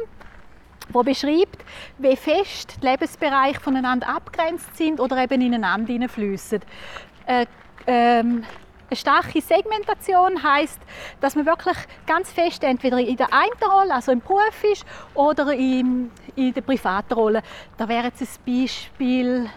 das 0.92 1.06
beschreibt, 1.06 1.63
wie 1.98 2.18
fest 2.18 2.75
die 2.82 2.88
Lebensbereiche 2.88 3.62
voneinander 3.62 4.10
abgrenzt 4.10 4.75
sind 4.75 5.00
oder 5.00 5.24
eben 5.24 5.40
ineinander 5.42 5.94
hineinfließen. 5.94 6.60
Äh, 7.25 7.46
ähm, 7.88 8.44
eine 8.90 8.98
starke 8.98 9.40
Segmentation 9.40 10.44
heißt, 10.44 10.82
dass 11.22 11.38
man 11.38 11.46
wirklich 11.46 11.78
ganz 12.06 12.34
fest 12.34 12.66
entweder 12.66 13.00
in 13.00 13.16
der 13.16 13.32
einen 13.32 13.72
Rolle, 13.72 13.94
also 13.94 14.12
im 14.12 14.20
Beruf 14.20 14.66
ist, 14.70 14.86
oder 15.13 15.54
in, 15.54 16.12
in 16.36 16.54
der 16.54 16.62
privaten 16.63 17.13
Rolle. 17.13 17.44
Da 17.78 17.88
wäre 17.88 18.08
jetzt 18.08 18.22
ein 18.22 18.28
Beispiel, 18.46 19.50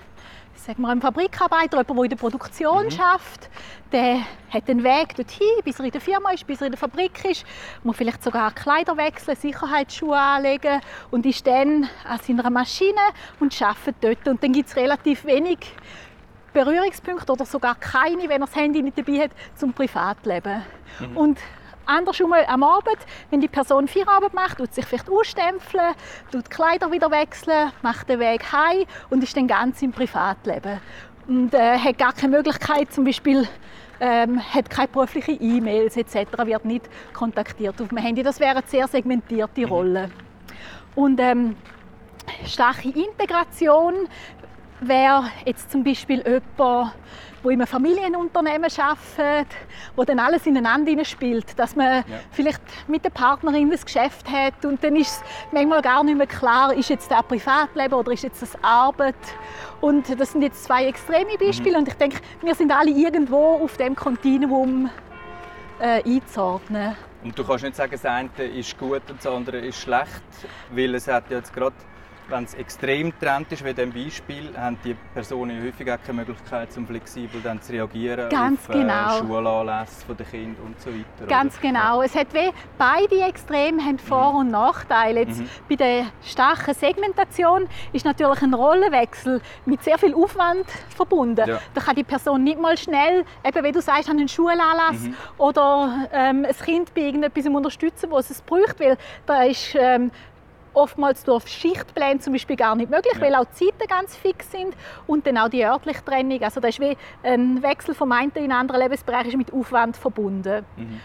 sagen 0.65 0.83
wir, 0.83 0.89
ein 0.89 1.01
Fabrikarbeiter, 1.01 1.77
jemand, 1.77 1.91
der 1.91 2.05
in 2.05 2.11
der 2.11 2.17
Produktion 2.17 2.91
schafft, 2.91 3.51
der 3.93 4.21
hat 4.51 4.69
einen 4.69 4.83
Weg 4.83 5.15
dorthin, 5.15 5.47
bis 5.63 5.79
er 5.79 5.85
in 5.85 5.91
der 5.91 6.01
Firma 6.01 6.31
ist, 6.31 6.47
bis 6.47 6.61
er 6.61 6.69
in 6.69 6.73
der 6.73 6.79
Fabrik 6.79 7.25
ist, 7.25 7.45
muss 7.83 7.97
vielleicht 7.97 8.23
sogar 8.23 8.51
Kleider 8.53 8.97
wechseln, 8.97 9.37
Sicherheitsschuhe 9.37 10.17
anlegen 10.17 10.81
und 11.11 11.27
ist 11.27 11.47
dann 11.47 11.89
an 12.09 12.19
seiner 12.19 12.49
Maschine 12.49 13.01
und 13.41 13.61
arbeitet 13.61 13.97
dort. 14.01 14.27
Und 14.27 14.43
dann 14.43 14.53
gibt 14.53 14.71
es 14.71 14.77
relativ 14.77 15.27
wenig 15.27 15.59
Berührungspunkte 16.55 17.33
oder 17.33 17.45
sogar 17.45 17.75
keine, 17.75 18.23
wenn 18.23 18.41
er 18.41 18.47
das 18.47 18.57
Handy 18.57 18.81
nicht 18.81 18.97
dabei 18.97 19.25
hat, 19.25 19.33
zum 19.57 19.73
Privatleben. 19.73 20.63
Und 21.15 21.39
andersrum 21.87 22.33
am 22.33 22.63
Abend, 22.63 22.99
wenn 23.31 23.41
die 23.41 23.49
Person 23.49 23.89
Feierabend 23.89 24.35
macht, 24.35 24.59
tut 24.59 24.75
sich 24.75 24.85
vielleicht 24.85 25.11
ausstempeln, 25.11 25.95
tut 26.31 26.47
die 26.47 26.51
Kleider 26.51 26.91
wieder 26.91 27.11
wechseln, 27.11 27.73
macht 27.83 28.09
den 28.09 28.21
Weg 28.21 28.53
heim 28.53 28.85
und 29.11 29.23
ist 29.23 29.37
dann 29.37 29.47
ganz 29.47 29.83
im 29.83 29.93
Privatleben. 29.93 30.81
Und 31.27 31.55
äh, 31.55 31.79
hat 31.79 31.99
gar 31.99 32.13
keine 32.13 32.37
Möglichkeit, 32.37 32.93
zum 32.93 33.05
Beispiel 33.05 33.49
ähm, 34.01 34.41
hat 34.53 34.69
keine 34.69 34.89
berufliche 34.89 35.33
E-Mails 35.33 35.97
etc., 35.97 36.17
wird 36.45 36.65
nicht 36.65 36.89
kontaktiert 37.13 37.81
auf 37.81 37.89
dem 37.89 37.99
Handy. 37.99 38.23
Das 38.23 38.41
wären 38.41 38.63
sehr 38.67 38.87
segmentierte 38.89 39.67
Rollen. 39.67 40.13
Und 40.95 41.21
ähm, 41.21 41.57
starke 42.45 42.89
Integration 42.89 43.95
wäre 44.81 45.25
jetzt 45.45 45.71
zum 45.71 45.85
Beispiel 45.85 46.23
jemand, 46.27 46.93
der 47.45 47.53
in 47.53 47.61
einem 47.61 47.67
Familienunternehmen 47.67 48.71
arbeitet, 48.79 49.55
wo 49.95 50.05
dann 50.05 50.19
alles 50.19 50.47
ineinander 50.47 51.05
spielt, 51.05 51.59
dass 51.59 51.77
man 51.77 52.05
vielleicht 52.33 52.63
mit 52.89 53.05
der 53.05 53.11
Partnerin 53.11 53.71
das 53.71 53.85
Geschäft 53.85 54.29
hat 54.31 54.65
und 54.65 54.83
dann 54.83 54.97
ist 54.97 55.09
es 55.09 55.23
manchmal 55.53 55.83
gar 55.83 56.03
nicht 56.03 56.17
mehr 56.17 56.27
klar, 56.27 56.75
ist 56.75 56.91
jetzt 56.91 57.11
das 57.11 57.23
Privatleben 57.25 57.95
oder 57.95 58.13
ist 58.13 58.23
jetzt 58.23 58.43
das 58.43 58.57
Arbeit. 58.63 59.15
Und 59.81 60.19
das 60.19 60.33
sind 60.33 60.43
jetzt 60.43 60.65
zwei 60.65 60.87
extreme 60.87 61.37
Beispiele 61.39 61.77
und 61.77 61.87
ich 61.89 61.95
denke, 61.95 62.19
wir 62.43 62.55
sind 62.55 62.73
alle 62.73 62.91
irgendwo 62.91 63.63
auf 63.63 63.77
dem 63.77 63.95
Kontinuum 63.95 64.91
äh, 65.79 66.03
einzuordnen. 66.03 66.97
Und 67.23 67.39
du 67.39 67.45
kannst 67.45 67.65
nicht 67.65 67.77
sagen, 67.77 67.93
das 67.93 68.05
eine 68.05 68.29
ist 68.45 68.79
gut 68.79 69.03
und 69.09 69.19
das 69.19 69.27
andere 69.27 69.59
ist 69.59 69.81
schlecht, 69.81 70.23
weil 70.71 70.95
es 70.95 71.09
hat 71.09 71.31
ja 71.31 71.39
jetzt 71.39 71.53
gerade, 71.53 71.75
wenn 72.35 72.45
es 72.45 72.55
extrem 72.55 73.11
getrennt 73.13 73.53
ist, 73.53 73.65
wie 73.65 73.71
in 73.71 73.77
diesem 73.77 73.93
Beispiel, 73.93 74.59
haben 74.59 74.77
die 74.85 74.95
Personen 75.15 75.63
häufig 75.65 75.89
auch 75.91 75.99
keine 76.05 76.19
Möglichkeit, 76.25 76.69
um 76.77 76.85
flexibel 76.85 77.41
dann 77.41 77.63
zu 77.63 77.73
reagieren 77.73 78.29
Ganz 78.29 78.69
auf 78.69 78.75
äh, 78.75 78.79
genau. 78.81 79.19
Schulanlässe 79.19 80.15
der 80.19 80.27
Kinder 80.27 80.61
und 80.65 80.81
so 80.81 80.91
weiter. 80.91 81.27
Ganz 81.29 81.55
oder? 81.59 81.69
genau. 81.69 82.03
Es 82.03 82.15
hat 82.17 82.35
wie 82.35 82.51
beide 82.77 83.21
Extreme 83.23 83.81
haben 83.85 83.99
Vor- 84.01 84.35
und 84.35 84.51
Nachteile. 84.51 85.21
Jetzt 85.21 85.39
Mhm. 85.41 85.49
Bei 85.69 85.77
der 85.77 86.07
starken 86.25 86.75
Segmentation 86.75 87.69
ist 87.93 88.05
natürlich 88.05 88.43
ein 88.43 88.53
Rollenwechsel 88.53 89.41
mit 89.65 89.83
sehr 89.85 89.99
viel 89.99 90.15
Aufwand 90.15 90.67
verbunden. 90.89 91.49
Ja. 91.49 91.61
Da 91.73 91.81
kann 91.81 91.95
die 91.95 92.03
Person 92.05 92.43
nicht 92.43 92.59
mal 92.61 92.77
schnell, 92.77 93.25
eben 93.45 93.65
wie 93.65 93.73
du 93.73 93.81
sagst, 93.81 94.09
an 94.11 94.19
einen 94.19 94.29
Schulanlass 94.29 95.01
Mhm. 95.01 95.15
oder 95.39 96.09
ähm, 96.13 96.45
ein 96.45 96.65
Kind 96.65 96.93
bei 96.95 97.03
irgendetwas 97.03 97.47
unterstützen, 97.47 98.11
was 98.11 98.31
es 98.31 98.43
braucht, 98.43 98.81
weil 98.81 98.97
da 99.27 99.43
ist 99.45 99.77
ähm, 99.79 100.11
oftmals 100.75 101.25
durch 101.25 101.47
Schichtpläne 101.49 102.21
zum 102.21 102.33
Beispiel 102.33 102.57
gar 102.57 102.75
nicht 102.77 102.91
möglich, 102.91 103.15
Ja. 103.15 103.21
weil 103.21 103.35
auch 103.35 103.45
die 103.47 103.67
Zeiten 103.71 103.89
ganz 103.89 104.17
fix 104.17 104.51
sind 104.51 104.75
und 105.07 105.27
dann 105.27 105.39
auch 105.39 105.49
die 105.49 105.65
örtliche 105.65 106.05
Trennung. 106.05 106.43
Also 106.43 106.61
da 106.61 106.69
ist 106.69 106.81
wie 106.81 106.97
ein 107.23 107.63
Wechsel 107.63 107.95
vom 107.95 108.13
einen 108.13 108.31
in 108.33 108.43
einen 108.45 108.53
anderen 108.53 108.81
Lebensbereich 108.83 109.29
ist 109.29 109.37
mit 109.37 109.53
Aufwand 109.53 109.97
verbunden. 109.97 110.65
Mhm. 110.77 111.01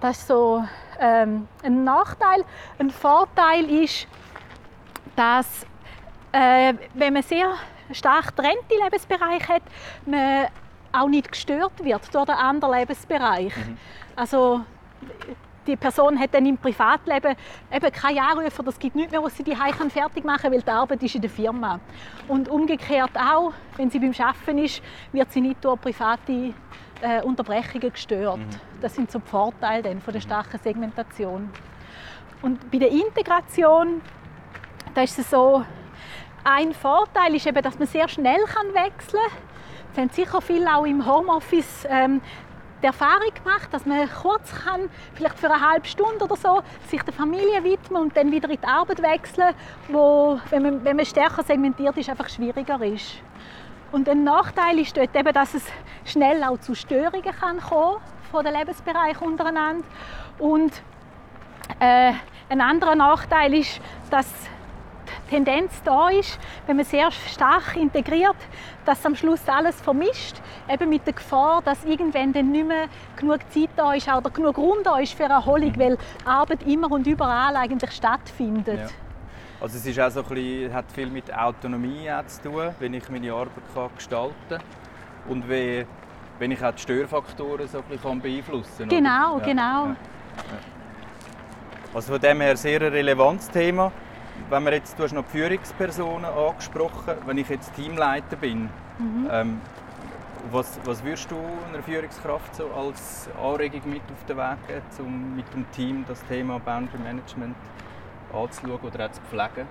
Das 0.00 0.18
ist 0.18 0.28
so 0.28 0.64
ähm, 1.00 1.48
ein 1.62 1.84
Nachteil. 1.84 2.44
Ein 2.78 2.90
Vorteil 2.90 3.68
ist, 3.68 4.06
dass 5.16 5.66
äh, 6.32 6.74
wenn 6.94 7.14
man 7.14 7.22
sehr 7.22 7.52
stark 7.92 8.36
getrennte 8.36 8.74
Lebensbereiche 8.82 9.54
hat, 9.54 9.62
man 10.06 10.46
auch 10.92 11.08
nicht 11.08 11.32
gestört 11.32 11.72
wird 11.82 12.14
durch 12.14 12.24
den 12.26 12.34
anderen 12.34 12.78
Lebensbereich. 12.78 13.52
Also 14.14 14.60
die 15.68 15.76
Person 15.76 16.18
hat 16.18 16.34
dann 16.34 16.46
im 16.46 16.56
Privatleben 16.56 17.36
eben 17.72 17.92
keine 17.92 18.22
Anrufe, 18.22 18.62
das 18.62 18.78
gibt 18.78 18.96
nichts 18.96 19.12
mehr, 19.12 19.22
was 19.22 19.36
sie 19.36 19.44
die 19.44 19.52
kann 19.52 19.90
fertig 19.90 20.24
machen 20.24 20.42
kann, 20.42 20.52
weil 20.52 20.62
die 20.62 20.70
Arbeit 20.70 21.02
ist 21.02 21.14
in 21.14 21.20
der 21.20 21.30
Firma. 21.30 21.78
Und 22.26 22.48
umgekehrt 22.48 23.12
auch, 23.16 23.52
wenn 23.76 23.90
sie 23.90 23.98
beim 23.98 24.14
Arbeiten 24.18 24.58
ist, 24.58 24.82
wird 25.12 25.30
sie 25.30 25.42
nicht 25.42 25.64
durch 25.64 25.80
private 25.80 26.54
äh, 27.02 27.22
Unterbrechungen 27.22 27.92
gestört. 27.92 28.40
Das 28.80 28.94
sind 28.94 29.10
so 29.10 29.18
die 29.18 29.28
Vorteile 29.28 29.82
dann 29.82 30.00
von 30.00 30.12
der 30.12 30.20
starken 30.20 30.58
Segmentation. 30.58 31.50
Und 32.40 32.70
bei 32.70 32.78
der 32.78 32.90
Integration, 32.90 34.00
da 34.94 35.02
ist 35.02 35.18
es 35.18 35.30
so, 35.30 35.64
ein 36.44 36.72
Vorteil 36.72 37.34
ist 37.34 37.46
eben, 37.46 37.62
dass 37.62 37.78
man 37.78 37.86
sehr 37.86 38.08
schnell 38.08 38.40
kann 38.44 38.68
wechseln 38.72 39.20
kann. 39.20 39.42
Das 39.90 39.98
haben 39.98 40.10
sicher 40.10 40.40
viele 40.40 40.74
auch 40.74 40.84
im 40.84 41.04
Homeoffice 41.04 41.86
ähm, 41.88 42.20
die 42.82 42.86
Erfahrung 42.86 43.32
gemacht, 43.34 43.68
dass 43.72 43.86
man 43.86 44.08
kurz 44.10 44.52
kann, 44.64 44.88
vielleicht 45.14 45.38
für 45.38 45.50
eine 45.50 45.68
halbe 45.68 45.86
Stunde 45.86 46.24
oder 46.24 46.36
so, 46.36 46.62
sich 46.88 47.02
der 47.02 47.12
Familie 47.12 47.62
widmen 47.64 48.02
und 48.02 48.16
dann 48.16 48.30
wieder 48.30 48.48
in 48.48 48.60
die 48.60 48.66
Arbeit 48.66 49.02
wechseln, 49.02 49.54
wo, 49.88 50.40
wenn 50.50 50.62
man, 50.62 50.84
wenn 50.84 50.96
man 50.96 51.06
stärker 51.06 51.42
segmentiert 51.42 51.96
ist, 51.96 52.08
einfach 52.08 52.28
schwieriger 52.28 52.80
ist. 52.84 53.16
Und 53.90 54.08
ein 54.08 54.22
Nachteil 54.22 54.78
ist 54.78 54.96
dort 54.96 55.16
eben, 55.16 55.32
dass 55.32 55.54
es 55.54 55.64
schnell 56.04 56.44
auch 56.44 56.58
zu 56.58 56.74
Störungen 56.74 57.22
kann 57.22 57.58
kommen 57.60 57.98
von 58.30 58.44
den 58.44 58.54
Lebensbereichen 58.54 59.26
untereinander. 59.26 59.84
Und 60.38 60.72
äh, 61.80 62.12
ein 62.50 62.60
anderer 62.60 62.94
Nachteil 62.94 63.54
ist, 63.54 63.80
dass 64.10 64.26
Tendenz 65.30 65.82
da 65.84 66.08
ist, 66.08 66.38
wenn 66.66 66.76
man 66.76 66.84
sehr 66.84 67.10
stark 67.10 67.76
integriert, 67.76 68.36
dass 68.84 69.04
am 69.04 69.14
Schluss 69.14 69.40
alles 69.46 69.80
vermischt, 69.80 70.36
eben 70.68 70.88
mit 70.88 71.06
der 71.06 71.14
Gefahr, 71.14 71.62
dass 71.62 71.84
irgendwann 71.84 72.32
dann 72.32 72.50
nicht 72.50 72.66
mehr 72.66 72.86
genug 73.16 73.40
Zeit 73.52 73.70
da 73.76 73.92
ist 73.92 74.08
oder 74.08 74.30
genug 74.30 74.56
Raum 74.58 74.78
da 74.82 74.98
ist 74.98 75.14
für 75.14 75.24
Erholung, 75.24 75.72
weil 75.78 75.98
Arbeit 76.24 76.62
immer 76.66 76.90
und 76.90 77.06
überall 77.06 77.56
eigentlich 77.56 77.92
stattfindet. 77.92 78.80
Ja. 78.80 78.88
Also 79.60 79.76
es 79.76 79.86
ist 79.86 79.98
auch 79.98 80.10
so 80.10 80.20
ein 80.20 80.28
bisschen, 80.28 80.72
hat 80.72 80.90
viel 80.92 81.10
mit 81.10 81.36
Autonomie 81.36 82.10
auch 82.10 82.24
zu 82.26 82.42
tun, 82.42 82.74
wenn 82.78 82.94
ich 82.94 83.08
meine 83.08 83.32
Arbeit 83.32 83.52
kann 83.74 83.90
gestalten 83.96 84.34
kann 84.48 84.60
und 85.28 85.48
wie, 85.50 85.84
wenn 86.38 86.52
ich 86.52 86.64
auch 86.64 86.72
die 86.72 86.82
Störfaktoren 86.82 87.66
so 87.66 87.78
ein 87.78 87.84
bisschen 87.84 88.20
beeinflussen 88.20 88.78
kann. 88.78 88.88
Genau, 88.88 89.38
ja, 89.38 89.44
genau. 89.44 89.86
Ja. 89.86 89.96
Also 91.92 92.12
von 92.12 92.20
dem 92.20 92.40
her 92.40 92.56
sehr 92.56 92.80
ein 92.82 92.92
relevantes 92.92 93.50
Thema. 93.50 93.90
Wenn 94.50 94.64
wir 94.64 94.72
jetzt, 94.72 94.98
du 94.98 95.02
hast 95.02 95.12
noch 95.12 95.24
die 95.24 95.38
Führungspersonen 95.38 96.24
angesprochen, 96.24 97.14
wenn 97.26 97.38
ich 97.38 97.48
jetzt 97.48 97.74
Teamleiter 97.74 98.36
bin, 98.36 98.70
mhm. 98.98 99.28
ähm, 99.30 99.60
was, 100.50 100.78
was 100.84 101.04
würdest 101.04 101.30
du 101.30 101.36
einer 101.72 101.82
Führungskraft 101.82 102.56
so 102.56 102.70
als 102.70 103.28
Anregung 103.42 103.82
mit 103.86 104.02
auf 104.10 104.24
den 104.26 104.36
Weg 104.36 104.66
geben, 104.66 105.06
um 105.06 105.36
mit 105.36 105.52
dem 105.52 105.70
Team 105.72 106.04
das 106.08 106.24
Thema 106.24 106.58
Boundary 106.58 106.98
Management 107.02 107.56
anzuschauen 108.32 108.80
oder 108.82 109.06
auch 109.06 109.12
zu 109.12 109.20
pflegen? 109.22 109.66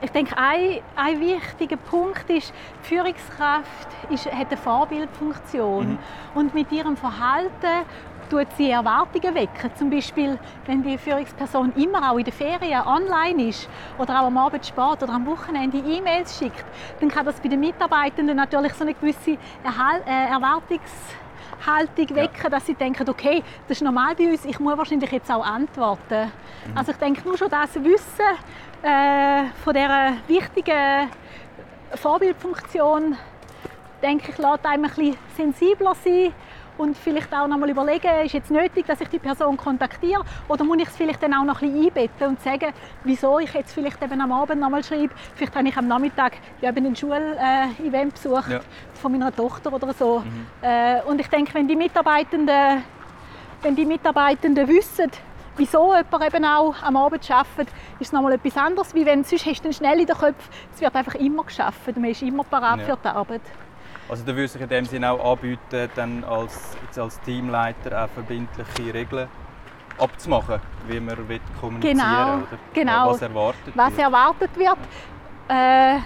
Ich 0.00 0.10
denke, 0.10 0.36
ein, 0.36 0.80
ein 0.94 1.20
wichtiger 1.20 1.76
Punkt 1.76 2.30
ist, 2.30 2.52
die 2.82 2.88
Führungskraft 2.88 3.88
ist, 4.10 4.26
hat 4.26 4.48
eine 4.48 4.56
Vorbildfunktion. 4.56 5.88
Mhm. 5.88 5.98
Und 6.34 6.54
mit 6.54 6.70
ihrem 6.70 6.96
Verhalten 6.96 7.84
tut 8.28 8.46
sie 8.56 8.70
Erwartungen 8.70 9.34
wecken. 9.34 9.70
Zum 9.76 9.90
Beispiel, 9.90 10.38
wenn 10.66 10.82
die 10.82 10.98
Führungsperson 10.98 11.72
immer 11.76 12.10
auch 12.10 12.18
in 12.18 12.24
den 12.24 12.32
Ferien 12.32 12.82
online 12.86 13.48
ist 13.48 13.68
oder 13.98 14.20
auch 14.20 14.26
am 14.26 14.36
Abend 14.36 14.64
spät 14.64 15.02
oder 15.02 15.10
am 15.10 15.26
Wochenende 15.26 15.78
E-Mails 15.78 16.38
schickt, 16.38 16.64
dann 17.00 17.08
kann 17.10 17.26
das 17.26 17.40
bei 17.40 17.48
den 17.48 17.60
Mitarbeitenden 17.60 18.36
natürlich 18.36 18.74
so 18.74 18.84
eine 18.84 18.94
gewisse 18.94 19.38
Erhal 19.64 20.02
äh, 20.06 20.30
Erwartungshaltung 20.30 22.16
wecken, 22.16 22.42
ja. 22.42 22.48
dass 22.50 22.66
sie 22.66 22.74
denken, 22.74 23.08
okay, 23.08 23.42
das 23.66 23.78
ist 23.78 23.82
normal 23.82 24.14
bei 24.14 24.30
uns, 24.30 24.44
ich 24.44 24.58
muss 24.60 24.76
wahrscheinlich 24.76 25.10
jetzt 25.10 25.30
auch 25.30 25.44
antworten. 25.44 26.30
Mhm. 26.66 26.76
Also 26.76 26.92
ich 26.92 26.98
denke, 26.98 27.26
nur 27.26 27.38
schon 27.38 27.50
das 27.50 27.74
Wissen 27.74 28.82
äh, 28.82 29.44
von 29.64 29.74
dieser 29.74 30.12
wichtigen 30.26 31.10
Vorbildfunktion, 31.94 33.16
denke 34.02 34.30
ich, 34.30 34.38
lässt 34.38 34.66
einem 34.66 34.84
ein 34.84 34.90
bisschen 34.90 35.16
sensibler 35.36 35.94
sein 35.94 36.32
und 36.78 36.96
vielleicht 36.96 37.32
auch 37.34 37.46
noch 37.46 37.58
mal 37.58 37.68
überlegen, 37.68 38.08
ist 38.24 38.32
jetzt 38.32 38.50
nötig, 38.50 38.86
dass 38.86 39.00
ich 39.00 39.08
die 39.08 39.18
Person 39.18 39.56
kontaktiere 39.56 40.22
oder 40.48 40.64
muss 40.64 40.78
ich 40.78 40.88
es 40.88 40.96
vielleicht 40.96 41.22
dann 41.22 41.34
auch 41.34 41.44
noch 41.44 41.60
ein 41.60 41.72
bisschen 41.72 41.86
einbetten 41.86 42.28
und 42.28 42.40
sagen, 42.40 42.72
wieso 43.04 43.38
ich 43.38 43.52
jetzt 43.52 43.72
vielleicht 43.72 44.02
eben 44.02 44.20
am 44.20 44.32
Abend 44.32 44.60
noch 44.60 44.70
mal 44.70 44.82
schreibe. 44.82 45.12
Vielleicht 45.34 45.54
habe 45.56 45.68
ich 45.68 45.76
am 45.76 45.88
Nachmittag 45.88 46.34
ja, 46.60 46.70
eben 46.70 46.86
ein 46.86 46.96
Schul-Event 46.96 48.14
besucht 48.14 48.50
ja. 48.50 48.60
von 48.94 49.12
meiner 49.12 49.34
Tochter 49.34 49.72
oder 49.72 49.92
so. 49.92 50.20
Mhm. 50.20 50.46
Äh, 50.62 51.02
und 51.02 51.20
ich 51.20 51.28
denke, 51.28 51.52
wenn 51.54 51.68
die 51.68 51.76
Mitarbeitenden, 51.76 52.82
wenn 53.62 53.74
die 53.74 53.84
Mitarbeitenden 53.84 54.68
wissen, 54.68 55.10
wieso 55.56 55.94
jemand 55.94 56.34
eben 56.34 56.44
auch 56.44 56.80
am 56.82 56.96
Abend 56.96 57.28
arbeitet, 57.30 57.68
ist 57.98 58.08
es 58.08 58.12
nochmal 58.12 58.32
etwas 58.32 58.56
anderes, 58.56 58.94
wie 58.94 59.04
wenn 59.04 59.24
sonst 59.24 59.46
hast 59.46 59.64
du 59.64 59.72
schnell 59.72 60.00
in 60.00 60.06
den 60.06 60.16
Köpfen, 60.16 60.50
es 60.72 60.80
wird 60.80 60.94
einfach 60.94 61.16
immer 61.16 61.42
geschafft, 61.42 61.96
man 61.96 62.04
ist 62.04 62.22
immer 62.22 62.44
parat 62.44 62.80
ja. 62.80 62.84
für 62.84 62.98
die 63.02 63.08
Arbeit. 63.08 63.42
Also 64.08 64.24
da 64.24 64.34
würde 64.34 64.48
sich 64.48 64.62
in 64.62 64.68
dem 64.68 64.84
Sinne 64.86 65.10
auch 65.10 65.32
anbieten, 65.32 65.90
dann 65.94 66.24
als, 66.24 66.76
als 66.96 67.20
Teamleiter 67.20 68.04
auch 68.04 68.08
verbindliche 68.08 68.94
Regeln 68.94 69.28
abzumachen, 69.98 70.60
wie 70.86 71.00
man 71.00 71.28
will 71.28 71.40
kommunizieren 71.60 71.98
genau, 71.98 72.34
oder 72.36 72.58
genau. 72.72 73.10
was 73.10 73.22
erwartet 73.22 73.72
was 73.74 73.90
wird. 73.90 74.00
erwartet 74.00 74.50
wird. 74.56 74.78
Äh, 75.48 75.98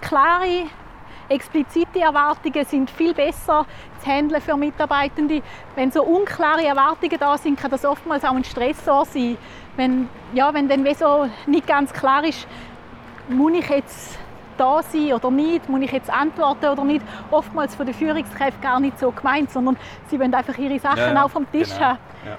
klare, 0.00 0.66
explizite 1.28 2.00
Erwartungen 2.00 2.64
sind 2.64 2.90
viel 2.90 3.14
besser 3.14 3.66
zu 4.00 4.10
handeln 4.10 4.40
für 4.40 4.56
Mitarbeitende. 4.56 5.42
Wenn 5.74 5.90
so 5.90 6.02
unklare 6.02 6.64
Erwartungen 6.64 7.18
da 7.18 7.36
sind, 7.38 7.60
kann 7.60 7.70
das 7.70 7.84
oftmals 7.84 8.24
auch 8.24 8.34
ein 8.34 8.44
Stressor 8.44 9.04
sein. 9.04 9.36
Wenn, 9.76 10.08
ja, 10.32 10.52
wenn 10.54 10.68
dann 10.68 10.86
so 10.94 11.28
nicht 11.46 11.66
ganz 11.66 11.92
klar 11.92 12.24
ist, 12.24 12.46
muss 13.28 13.52
ich 13.52 13.68
jetzt 13.68 14.18
da 14.56 14.82
sein 14.82 15.12
oder 15.12 15.30
nicht, 15.30 15.68
muss 15.68 15.80
ich 15.82 15.92
jetzt 15.92 16.10
antworten 16.10 16.66
oder 16.66 16.84
nicht, 16.84 17.04
oftmals 17.30 17.74
von 17.74 17.86
den 17.86 17.94
Führungskräften 17.94 18.60
gar 18.60 18.80
nicht 18.80 18.98
so 18.98 19.10
gemeint, 19.10 19.50
sondern 19.50 19.76
sie 20.08 20.18
wollen 20.18 20.34
einfach 20.34 20.56
ihre 20.58 20.78
Sachen 20.78 21.14
ja, 21.14 21.24
auch 21.24 21.30
vom 21.30 21.50
Tisch 21.50 21.70
genau. 21.70 21.80
haben. 21.80 21.98
Ja. 22.24 22.36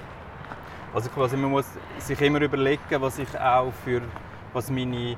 Also 0.94 1.10
quasi 1.10 1.36
man 1.36 1.50
muss 1.50 1.66
sich 1.98 2.20
immer 2.20 2.40
überlegen, 2.40 2.80
was 3.00 3.18
ich 3.18 3.38
auch 3.38 3.72
für, 3.84 4.02
was 4.52 4.70
meine 4.70 5.16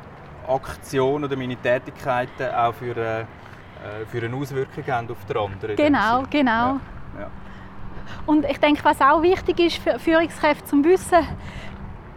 Aktion 0.49 1.25
oder 1.25 1.37
meine 1.37 1.57
Tätigkeiten 1.57 2.53
auch 2.55 2.75
für, 2.75 2.97
äh, 2.97 3.25
für 4.11 4.25
eine 4.25 4.35
Auswirkung 4.35 4.85
haben 4.89 5.11
auf 5.11 5.25
den 5.27 5.37
anderen. 5.37 5.77
Genau, 5.77 6.25
genau. 6.29 6.51
Ja, 6.51 6.81
ja. 7.21 7.31
Und 8.27 8.45
ich 8.45 8.59
denke, 8.59 8.85
was 8.85 9.01
auch 9.01 9.23
wichtig 9.23 9.61
ist 9.61 9.77
für 9.77 9.99
Führungskräfte 9.99 10.65
zum 10.65 10.85
Wissen, 10.85 11.19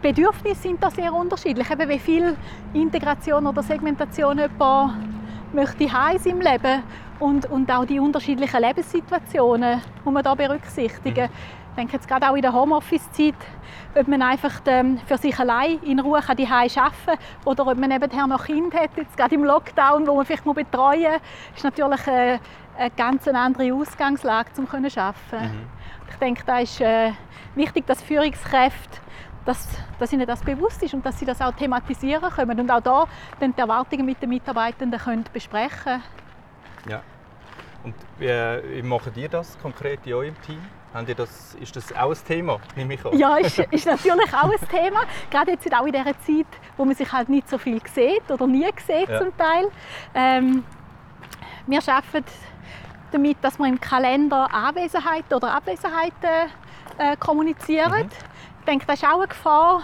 Bedürfnisse 0.04 0.60
sind 0.60 0.82
da 0.82 0.90
sehr 0.90 1.14
unterschiedlich. 1.14 1.70
Eben 1.70 1.88
wie 1.88 1.98
viel 1.98 2.36
Integration 2.74 3.46
oder 3.46 3.62
Segmentation 3.62 4.38
jemand 4.38 4.92
möchte 5.54 5.90
haben 5.90 6.22
im 6.26 6.42
Leben 6.42 6.82
und, 7.20 7.46
und 7.46 7.70
auch 7.70 7.86
die 7.86 7.98
unterschiedlichen 7.98 8.60
Lebenssituationen 8.60 9.80
muss 10.04 10.12
man 10.12 10.22
da 10.22 10.34
berücksichtigen. 10.34 11.30
Ich 11.70 11.76
denke 11.78 11.94
jetzt 11.94 12.06
gerade 12.06 12.28
auch 12.28 12.34
in 12.34 12.42
der 12.42 12.52
Homeoffice-Zeit, 12.52 13.34
ob 13.98 14.06
man 14.06 14.20
einfach 14.20 14.60
für 15.06 15.16
sich 15.16 15.38
allein 15.38 15.78
in 15.84 15.98
Ruhe 16.00 16.20
die 16.36 16.46
arbeiten 16.46 16.74
kann 16.74 17.18
oder 17.46 17.66
ob 17.66 17.78
man 17.78 17.88
nebenher 17.88 18.26
noch 18.26 18.44
Kind 18.44 18.74
hat, 18.74 18.90
jetzt 18.98 19.16
gerade 19.16 19.34
im 19.34 19.44
Lockdown, 19.44 20.06
wo 20.06 20.16
man 20.16 20.26
vielleicht 20.26 20.44
muss 20.44 20.54
betreuen 20.54 21.12
muss, 21.12 21.56
ist 21.56 21.64
natürlich 21.64 22.06
eine, 22.06 22.40
eine 22.76 22.90
ganz 22.90 23.26
andere 23.26 23.72
Ausgangslage, 23.72 24.50
um 24.58 24.68
zu 24.68 24.76
arbeiten. 24.76 25.14
Mhm. 25.32 25.66
Ich 26.10 26.16
denke, 26.16 26.42
da 26.44 26.58
ist 26.58 26.78
äh, 26.82 27.12
wichtig, 27.54 27.86
dass 27.86 28.02
Führungskräfte 28.02 29.03
dass, 29.44 29.68
dass 29.98 30.12
ihnen 30.12 30.26
das 30.26 30.42
bewusst 30.42 30.82
ist 30.82 30.94
und 30.94 31.04
dass 31.04 31.18
sie 31.18 31.24
das 31.24 31.40
auch 31.40 31.52
thematisieren 31.52 32.30
können 32.30 32.60
und 32.60 32.70
auch 32.70 32.80
da 32.80 33.04
dann 33.40 33.54
die 33.54 33.60
Erwartungen 33.60 34.06
mit 34.06 34.20
den 34.22 34.30
Mitarbeitenden 34.30 34.98
können 34.98 35.24
besprechen 35.32 36.02
Ja. 36.88 37.02
Und 37.82 37.94
wie, 38.18 38.26
wie 38.28 38.82
macht 38.82 39.16
ihr 39.16 39.28
das 39.28 39.58
konkret 39.58 40.06
in 40.06 40.14
eurem 40.14 40.40
Team? 40.42 40.60
ihr 41.08 41.14
das, 41.14 41.54
ist 41.56 41.74
das 41.74 41.92
auch 41.92 42.10
ein 42.10 42.24
Thema, 42.26 42.60
nehme 42.76 42.94
ich 42.94 43.04
an? 43.04 43.18
Ja, 43.18 43.36
ist, 43.36 43.58
ist 43.58 43.86
natürlich 43.86 44.32
auch 44.32 44.50
ein 44.50 44.68
Thema. 44.68 45.00
Gerade 45.30 45.50
jetzt 45.50 45.74
auch 45.74 45.84
in 45.86 45.92
dieser 45.92 46.04
Zeit, 46.04 46.46
wo 46.76 46.84
man 46.84 46.94
sich 46.94 47.12
halt 47.12 47.28
nicht 47.28 47.48
so 47.48 47.58
viel 47.58 47.80
sieht 47.92 48.30
oder 48.30 48.46
nie 48.46 48.66
sieht 48.86 49.08
ja. 49.08 49.18
zum 49.18 49.36
Teil. 49.36 49.68
Ähm, 50.14 50.64
wir 51.66 51.80
arbeiten 51.86 52.24
damit, 53.10 53.38
dass 53.42 53.58
wir 53.58 53.66
im 53.66 53.80
Kalender 53.80 54.52
Anwesenheit 54.52 55.32
oder 55.32 55.54
Abwesenheiten 55.54 56.50
äh, 56.98 57.16
kommunizieren. 57.16 58.04
Mhm. 58.04 58.08
Ich 58.64 58.66
denke, 58.66 58.86
das 58.86 59.02
ist 59.02 59.04
auch 59.06 59.18
eine 59.18 59.28
Gefahr, 59.28 59.82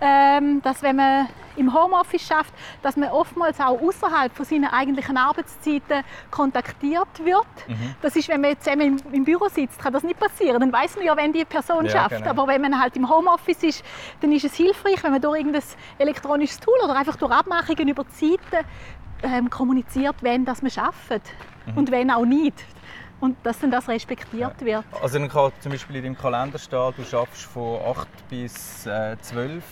ähm, 0.00 0.62
dass 0.62 0.82
wenn 0.82 0.96
man 0.96 1.28
im 1.56 1.74
Homeoffice 1.74 2.22
schafft, 2.22 2.54
dass 2.80 2.96
man 2.96 3.10
oftmals 3.10 3.60
auch 3.60 3.78
außerhalb 3.78 4.34
von 4.34 4.46
seinen 4.46 4.64
eigentlichen 4.64 5.18
Arbeitszeiten 5.18 6.02
kontaktiert 6.30 7.22
wird. 7.22 7.68
Mhm. 7.68 7.94
Das 8.00 8.16
ist, 8.16 8.30
wenn 8.30 8.40
man 8.40 8.58
zusammen 8.58 9.02
im, 9.12 9.24
Büro 9.24 9.48
sitzt, 9.48 9.78
kann 9.78 9.92
das 9.92 10.04
nicht 10.04 10.18
passieren. 10.18 10.58
Dann 10.58 10.72
weiß 10.72 10.96
man 10.96 11.04
ja, 11.04 11.14
wenn 11.14 11.34
die 11.34 11.44
Person 11.44 11.84
ja, 11.84 11.90
schafft. 11.90 12.16
Genau. 12.16 12.30
Aber 12.30 12.46
wenn 12.46 12.62
man 12.62 12.80
halt 12.80 12.96
im 12.96 13.10
Homeoffice 13.10 13.62
ist, 13.62 13.84
dann 14.22 14.32
ist 14.32 14.46
es 14.46 14.54
hilfreich, 14.54 15.04
wenn 15.04 15.12
man 15.12 15.20
durch 15.20 15.40
irgendein 15.40 15.62
elektronisches 15.98 16.60
Tool 16.60 16.78
oder 16.82 16.96
einfach 16.96 17.16
durch 17.16 17.30
Abmachungen 17.30 17.88
über 17.88 18.04
die 18.04 18.38
Zeiten 18.38 18.66
ähm, 19.22 19.50
kommuniziert, 19.50 20.16
wenn 20.22 20.46
das 20.46 20.62
man 20.62 20.70
schafft 20.70 21.10
mhm. 21.66 21.76
und 21.76 21.90
wenn 21.90 22.10
auch 22.10 22.24
nicht 22.24 22.54
und 23.20 23.36
dass 23.42 23.58
dann 23.60 23.70
das 23.70 23.88
respektiert 23.88 24.54
ja. 24.60 24.66
wird. 24.66 24.84
Also 25.00 25.18
dann 25.18 25.28
kann 25.28 25.52
zum 25.60 25.72
Beispiel 25.72 25.96
in 25.96 26.02
deinem 26.04 26.18
Kalender 26.18 26.58
stehen, 26.58 26.92
du 26.96 27.04
schaffst 27.04 27.42
von 27.42 27.80
8 27.82 28.08
bis 28.28 28.86
äh, 28.86 29.16
12 29.20 29.62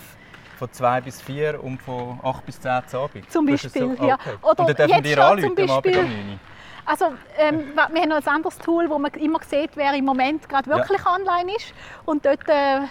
von 0.57 0.71
2 0.71 1.01
bis 1.01 1.21
4 1.21 1.63
und 1.63 1.81
von 1.81 2.19
8 2.23 2.45
bis 2.45 2.59
10 2.59 2.87
zu 2.87 2.99
Abend. 2.99 3.31
Zum 3.31 3.45
Beispiel, 3.45 3.97
so? 3.97 4.05
ja. 4.05 4.15
Okay. 4.15 4.37
Oder 4.41 4.59
und 4.59 4.79
dann 4.79 4.87
dürfen 4.87 5.03
wir 5.03 5.25
anrufen 5.25 5.61
am 5.61 5.69
Abend 5.69 5.97
um 5.97 6.03
9 6.03 6.39
also 6.85 7.05
ähm, 7.37 7.73
wir 7.91 8.01
haben 8.01 8.09
noch 8.09 8.17
ein 8.17 8.27
anderes 8.27 8.57
Tool, 8.59 8.89
wo 8.89 8.99
man 8.99 9.11
immer 9.13 9.39
sieht, 9.47 9.71
wer 9.75 9.93
im 9.93 10.05
Moment 10.05 10.47
gerade 10.49 10.69
wirklich 10.69 10.99
ja. 11.03 11.15
online 11.15 11.55
ist. 11.55 11.73
Und 12.05 12.25
dort 12.25 12.47
äh, 12.47 12.81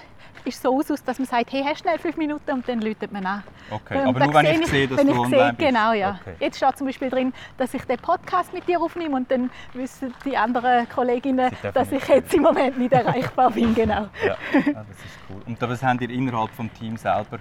ist 0.44 0.62
so 0.62 0.76
aus, 0.76 0.86
dass 1.04 1.18
man 1.18 1.26
sagt, 1.26 1.52
hey, 1.52 1.62
hast 1.64 1.80
schnell 1.80 1.98
fünf 1.98 2.16
Minuten 2.16 2.50
und 2.50 2.68
dann 2.68 2.80
läutet 2.80 3.12
man 3.12 3.24
an. 3.24 3.42
Okay, 3.70 4.00
und 4.00 4.08
aber 4.08 4.24
nur 4.26 4.34
wenn 4.34 4.60
ich 4.60 4.66
sehe, 4.66 4.88
dass 4.88 4.98
wenn 4.98 5.06
du 5.06 5.12
ich 5.12 5.18
online 5.18 5.36
sehe, 5.36 5.52
bist. 5.52 5.68
Genau, 5.68 5.92
ja. 5.92 6.18
Okay. 6.20 6.34
Jetzt 6.40 6.56
steht 6.56 6.78
zum 6.78 6.86
Beispiel 6.86 7.10
drin, 7.10 7.32
dass 7.56 7.74
ich 7.74 7.82
den 7.84 7.98
Podcast 7.98 8.52
mit 8.52 8.66
dir 8.66 8.80
aufnehme 8.80 9.16
und 9.16 9.30
dann 9.30 9.50
wissen 9.72 10.12
die 10.24 10.36
anderen 10.36 10.88
Kolleginnen, 10.88 11.50
dass 11.74 11.92
ich 11.92 12.06
jetzt 12.08 12.34
im 12.34 12.42
Moment 12.42 12.78
nicht 12.78 12.92
erreichbar 12.92 13.50
bin. 13.50 13.74
Genau. 13.82 14.08
Ja. 14.24 14.36
ja, 14.52 14.60
das 14.62 14.64
ist 14.64 15.18
cool. 15.30 15.42
Und 15.46 15.60
das 15.60 15.82
habt 15.82 16.00
ihr 16.02 16.10
innerhalb 16.10 16.50
des 16.56 16.78
Teams 16.78 17.02
selber 17.02 17.38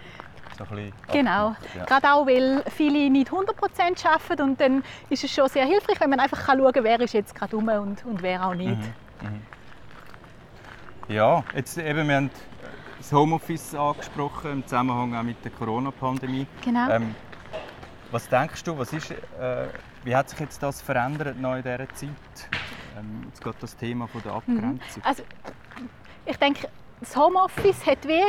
Genau, 1.11 1.55
ja. 1.75 1.85
gerade 1.85 2.13
auch, 2.13 2.27
weil 2.27 2.63
viele 2.69 3.09
nicht 3.09 3.31
100% 3.31 4.05
arbeiten 4.05 4.41
und 4.43 4.61
dann 4.61 4.83
ist 5.09 5.23
es 5.23 5.31
schon 5.31 5.47
sehr 5.49 5.65
hilfreich, 5.65 5.99
wenn 5.99 6.09
man 6.09 6.19
einfach 6.19 6.45
schauen 6.45 6.71
kann, 6.71 6.83
wer 6.83 6.99
ist 6.99 7.13
jetzt 7.13 7.33
gerade 7.33 7.55
rum 7.55 7.67
und, 7.67 8.05
und 8.05 8.21
wer 8.21 8.45
auch 8.45 8.53
nicht. 8.53 8.69
Mhm. 8.69 9.27
Mhm. 9.27 9.41
Ja, 11.07 11.43
jetzt 11.55 11.77
eben, 11.77 12.07
wir 12.07 12.15
haben 12.15 12.29
das 13.01 13.11
Homeoffice 13.11 13.73
angesprochen, 13.73 14.51
im 14.51 14.63
Zusammenhang 14.63 15.15
auch 15.15 15.23
mit 15.23 15.43
der 15.43 15.51
Corona-Pandemie. 15.51 16.45
Genau. 16.63 16.89
Ähm, 16.89 17.15
was 18.11 18.29
denkst 18.29 18.63
du, 18.63 18.77
was 18.77 18.93
ist, 18.93 19.11
äh, 19.11 19.67
wie 20.03 20.15
hat 20.15 20.29
sich 20.29 20.39
jetzt 20.39 20.61
das 20.61 20.81
verändert 20.81 21.39
noch 21.39 21.55
in 21.55 21.63
dieser 21.63 21.89
Zeit? 21.93 22.09
Ähm, 22.97 23.23
jetzt 23.27 23.43
geht 23.43 23.55
das 23.59 23.75
Thema 23.75 24.07
von 24.07 24.21
der 24.21 24.33
mhm. 24.33 24.37
Abgrenzung. 24.37 25.03
Also, 25.03 25.23
ich 26.25 26.37
denke, 26.37 26.67
das 27.01 27.15
Homeoffice 27.15 27.85
hat 27.85 28.07
wie 28.07 28.23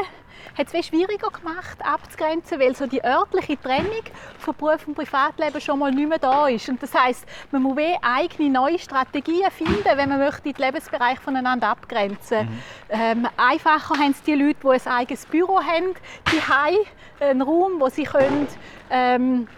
hat 0.58 0.66
es 0.72 0.86
schwieriger 0.86 1.30
gemacht 1.30 1.78
abzugrenzen, 1.82 2.58
weil 2.58 2.74
so 2.74 2.86
die 2.86 3.02
örtliche 3.02 3.60
Trennung 3.60 4.02
von 4.38 4.54
Beruf 4.54 4.86
und 4.86 4.94
Privatleben 4.94 5.60
schon 5.60 5.78
mal 5.78 5.92
nicht 5.92 6.08
mehr 6.08 6.18
da 6.18 6.48
ist. 6.48 6.68
Und 6.68 6.82
das 6.82 6.92
heißt, 6.92 7.24
man 7.52 7.62
muss 7.62 7.78
eigene 8.02 8.50
neue 8.50 8.78
Strategien 8.78 9.50
finden, 9.50 9.84
wenn 9.84 10.08
man 10.08 10.18
möchte 10.18 10.52
die 10.52 10.60
Lebensbereiche 10.60 11.20
voneinander 11.20 11.68
abgrenzen. 11.68 12.46
Mhm. 12.46 12.62
Ähm, 12.90 13.28
einfacher 13.36 13.94
haben 13.94 14.10
es 14.10 14.22
die 14.22 14.34
Leute, 14.34 14.58
die 14.62 14.68
ein 14.68 14.92
eigenes 14.92 15.26
Büro 15.26 15.58
haben, 15.60 15.94
die 16.32 17.24
einen 17.24 17.42
Raum, 17.42 17.78
wo 17.78 17.88
sie 17.88 18.04
können, 18.04 18.46
ähm, 18.90 19.48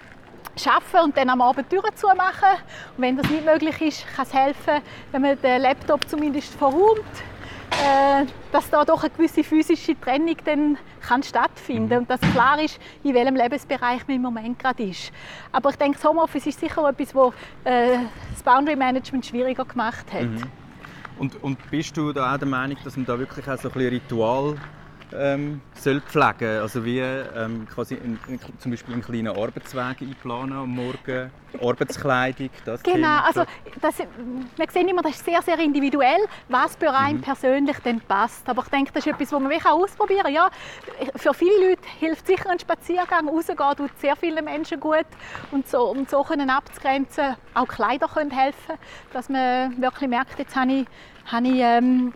arbeiten 0.64 1.04
und 1.04 1.16
dann 1.16 1.30
am 1.30 1.40
Abend 1.40 1.70
die 1.70 1.76
Türen 1.76 1.96
zumachen. 1.96 2.58
Und 2.96 3.02
wenn 3.02 3.16
das 3.16 3.28
nicht 3.30 3.44
möglich 3.44 3.80
ist, 3.80 4.06
kann 4.14 4.26
es 4.26 4.34
helfen, 4.34 4.82
wenn 5.10 5.22
man 5.22 5.40
den 5.40 5.62
Laptop 5.62 6.08
zumindest 6.08 6.54
verräumt, 6.54 7.02
äh, 7.84 8.26
dass 8.50 8.70
da 8.70 8.84
doch 8.84 9.02
eine 9.02 9.10
gewisse 9.10 9.44
physische 9.44 9.98
Trennung 10.00 10.36
dann 10.44 10.78
kann 11.00 11.22
stattfinden 11.22 11.94
mhm. 11.94 11.98
und 12.00 12.10
dass 12.10 12.20
klar 12.32 12.62
ist, 12.62 12.78
in 13.02 13.14
welchem 13.14 13.36
Lebensbereich 13.36 14.06
man 14.06 14.16
im 14.16 14.22
Moment 14.22 14.58
gerade 14.58 14.82
ist. 14.84 15.12
Aber 15.52 15.70
ich 15.70 15.76
denke, 15.76 15.98
das 16.00 16.08
Homeoffice 16.08 16.46
ist 16.46 16.60
sicher 16.60 16.88
etwas, 16.88 17.14
wo 17.14 17.34
äh, 17.64 17.98
das 18.32 18.42
Boundary 18.42 18.76
Management 18.76 19.26
schwieriger 19.26 19.64
gemacht 19.64 20.06
hat. 20.12 20.22
Mhm. 20.22 20.42
Und, 21.18 21.42
und 21.42 21.70
bist 21.70 21.96
du 21.96 22.12
da 22.12 22.34
auch 22.34 22.38
der 22.38 22.48
Meinung, 22.48 22.76
dass 22.82 22.96
man 22.96 23.06
da 23.06 23.18
wirklich 23.18 23.48
auch 23.48 23.58
so 23.58 23.68
ein 23.68 23.74
Ritual 23.80 24.56
ähm, 25.16 25.60
soll 25.74 26.00
pflegen 26.00 26.60
Also 26.60 26.84
wie 26.84 26.98
ähm, 27.00 27.66
quasi 27.72 27.94
in, 27.94 28.18
in, 28.28 28.40
zum 28.58 28.70
Beispiel 28.70 28.94
einen 28.94 29.02
kleinen 29.02 29.28
Arbeitsweg 29.28 30.02
einplanen 30.02 30.58
am 30.58 30.70
Morgen, 30.70 31.30
Arbeitskleidung, 31.60 32.50
das 32.64 32.82
Genau, 32.82 32.96
Thema. 32.96 33.24
also 33.24 33.44
das, 33.80 33.98
wir 33.98 34.66
sehen 34.70 34.88
immer, 34.88 35.02
das 35.02 35.12
ist 35.12 35.24
sehr, 35.24 35.40
sehr 35.42 35.58
individuell, 35.58 36.20
was 36.48 36.76
bei 36.76 36.90
einem 36.90 37.18
mhm. 37.18 37.22
persönlich 37.22 37.78
denn 37.78 38.00
passt. 38.00 38.48
Aber 38.48 38.62
ich 38.62 38.68
denke, 38.68 38.92
das 38.92 39.06
ist 39.06 39.12
etwas, 39.12 39.32
was 39.32 39.40
man 39.40 39.50
wirklich 39.50 39.72
ausprobieren 39.72 40.24
kann. 40.24 40.32
Ja, 40.34 40.50
für 41.16 41.34
viele 41.34 41.70
Leute 41.70 41.82
hilft 42.00 42.26
sicher 42.26 42.50
ein 42.50 42.58
Spaziergang, 42.58 43.28
rausgehen 43.28 43.76
tut 43.76 43.90
sehr 44.00 44.16
vielen 44.16 44.44
Menschen 44.44 44.80
gut. 44.80 45.06
Und 45.52 45.68
so, 45.68 45.90
um 45.90 46.06
so 46.06 46.22
können 46.22 46.50
abzugrenzen, 46.50 47.36
auch 47.54 47.68
Kleider 47.68 48.08
können 48.08 48.30
helfen, 48.30 48.74
dass 49.12 49.28
man 49.28 49.80
wirklich 49.80 50.08
merkt, 50.08 50.38
jetzt 50.38 50.56
habe 50.56 50.72
ich, 50.72 50.86
habe 51.26 51.46
ich 51.46 51.60
ähm, 51.60 52.12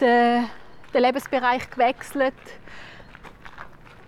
den 0.00 0.46
den 0.96 1.02
Lebensbereich 1.02 1.70
gewechselt. 1.70 2.34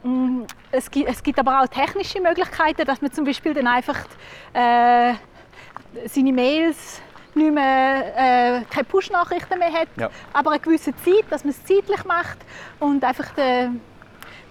Mm, 0.03 0.42
es 0.72 0.90
gibt, 0.90 1.09
es 1.09 1.22
gibt 1.22 1.38
aber 1.38 1.61
auch 1.61 1.66
technische 1.66 2.20
Möglichkeiten, 2.20 2.85
dass 2.85 3.01
man 3.03 3.12
zum 3.12 3.24
Beispiel 3.24 3.55
dann 3.55 3.66
einfach 3.66 3.98
äh, 4.55 5.14
seine 6.07 6.33
Mails 6.33 7.01
nicht 7.35 7.53
mehr, 7.53 8.14
äh, 8.16 8.64
keine 8.70 8.85
Push-Nachrichten 8.85 9.59
mehr 9.59 9.72
hat, 9.72 9.88
ja. 9.96 10.11
aber 10.33 10.53
eine 10.53 10.61
gewisse 10.61 10.96
Zeit, 10.96 11.24
dass 11.31 11.44
man 11.44 11.51
es 11.51 11.64
zeitlich 11.64 12.05
macht 12.05 12.38
und 12.81 13.05
einfach 13.05 13.31
den, 13.35 13.81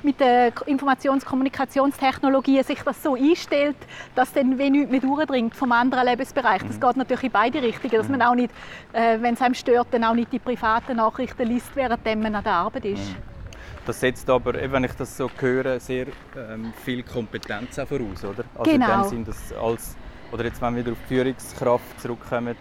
mit 0.04 0.20
der 0.20 0.52
Informations-Kommunikationstechnologie 0.66 2.64
sich 2.64 2.82
das 2.84 3.02
so 3.02 3.16
einstellt, 3.16 3.78
dass 4.16 4.34
dann 4.34 4.58
wie 4.58 4.70
nichts 4.70 4.92
mehr 4.92 5.00
durchdringt 5.00 5.56
vom 5.56 5.72
anderen 5.72 6.06
Lebensbereich. 6.06 6.62
Das 6.64 6.78
mhm. 6.78 6.82
geht 6.82 6.98
natürlich 6.98 7.24
in 7.24 7.32
beide 7.32 7.62
Richtungen, 7.62 7.96
dass 7.96 8.10
man 8.10 8.20
mhm. 8.20 8.26
auch 8.26 8.36
nicht, 8.36 8.52
äh, 8.94 9.22
wenn 9.22 9.34
es 9.34 9.42
einem 9.42 9.56
stört, 9.56 9.88
dann 9.92 10.04
auch 10.04 10.14
nicht 10.14 10.32
die 10.32 10.40
privaten 10.40 10.98
Nachrichten 10.98 11.48
liest, 11.48 11.76
während 11.76 12.06
man 12.06 12.36
an 12.36 12.44
der 12.44 12.54
Arbeit 12.54 12.86
ist. 12.86 13.10
Mhm. 13.10 13.38
Das 13.86 14.02
setzt 14.02 14.30
aber, 14.30 14.54
wenn 14.54 14.84
ich 14.84 14.92
das 14.94 15.16
so 15.16 15.32
höre, 15.40 15.80
sehr 15.80 16.08
ähm, 16.36 16.74
viel 16.84 17.04
Kompetenz 17.04 17.80
auch 17.80 17.88
voraus, 17.88 18.22
oder? 18.26 18.44
Also 18.58 18.70
genau. 18.70 18.96
in 18.96 19.02
dem 19.02 19.10
Sinn, 19.10 19.26
dass 19.26 19.54
als, 19.54 19.96
oder 20.30 20.44
jetzt, 20.44 20.62
wenn 20.62 20.76
wir 20.76 20.84
wieder 20.84 20.92
auf 20.92 20.98
die 21.10 21.16
Führungskraft 21.16 22.02
zurückkommen, 22.02 22.58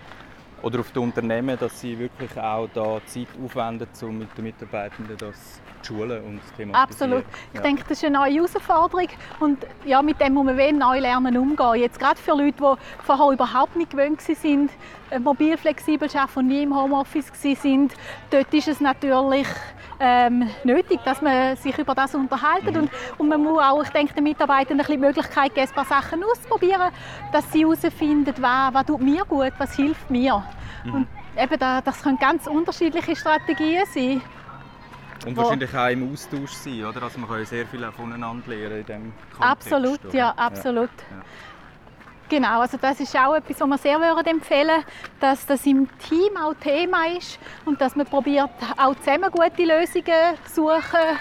oder 0.67 0.81
auf 0.81 0.91
die 0.91 0.99
Unternehmen, 0.99 1.57
dass 1.57 1.81
sie 1.81 1.97
wirklich 1.97 2.37
auch 2.37 2.69
da 2.75 3.01
Zeit 3.07 3.29
aufwenden, 3.43 3.87
um 4.03 4.19
mit 4.19 4.37
den 4.37 4.45
Mitarbeitenden 4.45 5.17
das 5.17 5.61
zu 5.81 5.95
schulen 5.95 6.25
und 6.25 6.45
zu 6.45 6.55
thematisieren. 6.57 6.75
Absolut. 6.75 7.25
Ich 7.53 7.59
ja. 7.59 7.61
denke, 7.61 7.83
das 7.89 7.99
ist 7.99 8.05
eine 8.05 8.19
neue 8.19 8.35
Herausforderung 8.35 9.09
und 9.39 9.65
ja, 9.85 10.03
mit 10.03 10.21
dem 10.21 10.35
muss 10.35 10.45
man 10.45 10.57
neu 10.57 10.99
lernen 10.99 11.37
umgehen. 11.37 11.77
Jetzt 11.77 12.01
gerade 12.01 12.21
für 12.21 12.33
Leute, 12.33 12.57
die 12.59 13.05
vorher 13.05 13.33
überhaupt 13.33 13.77
nicht 13.77 13.93
gewöhnt 13.93 14.29
waren, 14.29 14.71
mobil 15.21 15.57
flexibel 15.57 16.09
arbeiten 16.15 16.39
und 16.39 16.47
nie 16.49 16.63
im 16.63 16.75
Homeoffice 16.75 17.33
waren, 17.33 17.91
dort 18.31 18.53
ist 18.53 18.69
es 18.69 18.81
natürlich 18.81 19.47
ähm, 20.01 20.49
nötig, 20.65 21.01
dass 21.05 21.23
man 21.23 21.57
sich 21.57 21.77
über 21.79 21.95
das 21.95 22.15
unterhalten 22.15 22.73
mhm. 22.73 22.81
und, 22.81 22.91
und 23.19 23.29
man 23.29 23.43
muss 23.43 23.63
auch, 23.63 23.83
ich 23.83 23.91
denke, 23.91 24.15
den 24.15 24.25
Mitarbeitern 24.25 24.81
ein 24.81 24.87
die 24.87 24.97
Möglichkeit 24.97 25.55
geben, 25.55 25.69
ein 25.69 25.75
paar 25.75 25.85
Sachen 25.85 26.23
auszuprobieren, 26.25 26.93
dass 27.33 27.51
sie 27.53 27.61
herausfinden, 27.61 28.35
was, 28.39 28.75
was 28.75 28.87
tut 28.87 29.01
mir 29.01 29.25
gut, 29.25 29.53
was 29.59 29.75
hilft 29.75 30.11
mir. 30.11 30.43
Mhm. 30.85 30.95
Und 30.95 31.09
eben 31.37 31.59
da, 31.59 31.81
das 31.81 32.03
können 32.03 32.19
ganz 32.19 32.47
unterschiedliche 32.47 33.17
Strategien 33.17 33.85
sein. 33.93 34.21
Und 35.25 35.37
wahrscheinlich 35.37 35.75
auch 35.75 35.89
im 35.89 36.13
Austausch 36.13 36.53
sein, 36.53 36.85
oder? 36.85 37.03
Also 37.03 37.19
man 37.19 37.29
kann 37.29 37.45
sehr 37.47 37.67
viel 37.67 37.91
voneinander 37.91 38.49
lernen 38.49 38.81
in 38.81 38.87
diesem 38.87 39.13
Kontext. 39.37 39.73
Absolut, 39.73 40.05
oder? 40.05 40.15
ja, 40.15 40.31
absolut. 40.37 40.91
Ja. 41.11 41.17
Ja. 41.17 41.23
Genau, 42.29 42.61
also 42.61 42.77
das 42.77 42.99
ist 42.99 43.17
auch 43.17 43.37
etwas, 43.37 43.61
was 43.61 43.69
wir 43.69 43.79
sehr 43.79 44.01
würden 44.01 44.27
empfehlen 44.27 44.85
dass 45.21 45.47
das 45.47 45.65
im 45.65 45.89
Team 45.99 46.37
auch 46.37 46.55
Thema 46.55 47.07
ist 47.17 47.39
und 47.65 47.81
dass 47.81 47.95
man 47.95 48.07
probiert, 48.07 48.51
auch 48.77 48.97
zusammen 48.97 49.31
gute 49.31 49.65
Lösungen 49.65 50.37
zu 50.45 50.67
suchen. 50.67 51.19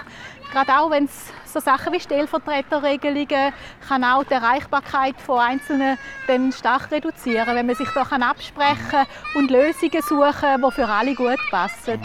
Gerade 0.51 0.79
auch, 0.79 0.89
wenn 0.89 1.05
es 1.05 1.31
so 1.45 1.59
Sachen 1.59 1.93
wie 1.93 1.99
Stellvertreterregelungen 1.99 3.53
kann 3.87 4.03
auch 4.03 4.23
die 4.23 4.33
Erreichbarkeit 4.33 5.19
von 5.21 5.39
Einzelnen 5.39 5.97
dann 6.27 6.51
stark 6.51 6.91
reduzieren, 6.91 7.55
wenn 7.55 7.65
man 7.65 7.75
sich 7.75 7.89
da 7.89 8.03
kann 8.03 8.23
absprechen 8.23 9.05
und 9.35 9.51
Lösungen 9.51 10.01
suchen, 10.01 10.61
die 10.61 10.71
für 10.71 10.87
alle 10.87 11.13
gut 11.13 11.39
passen. 11.51 12.01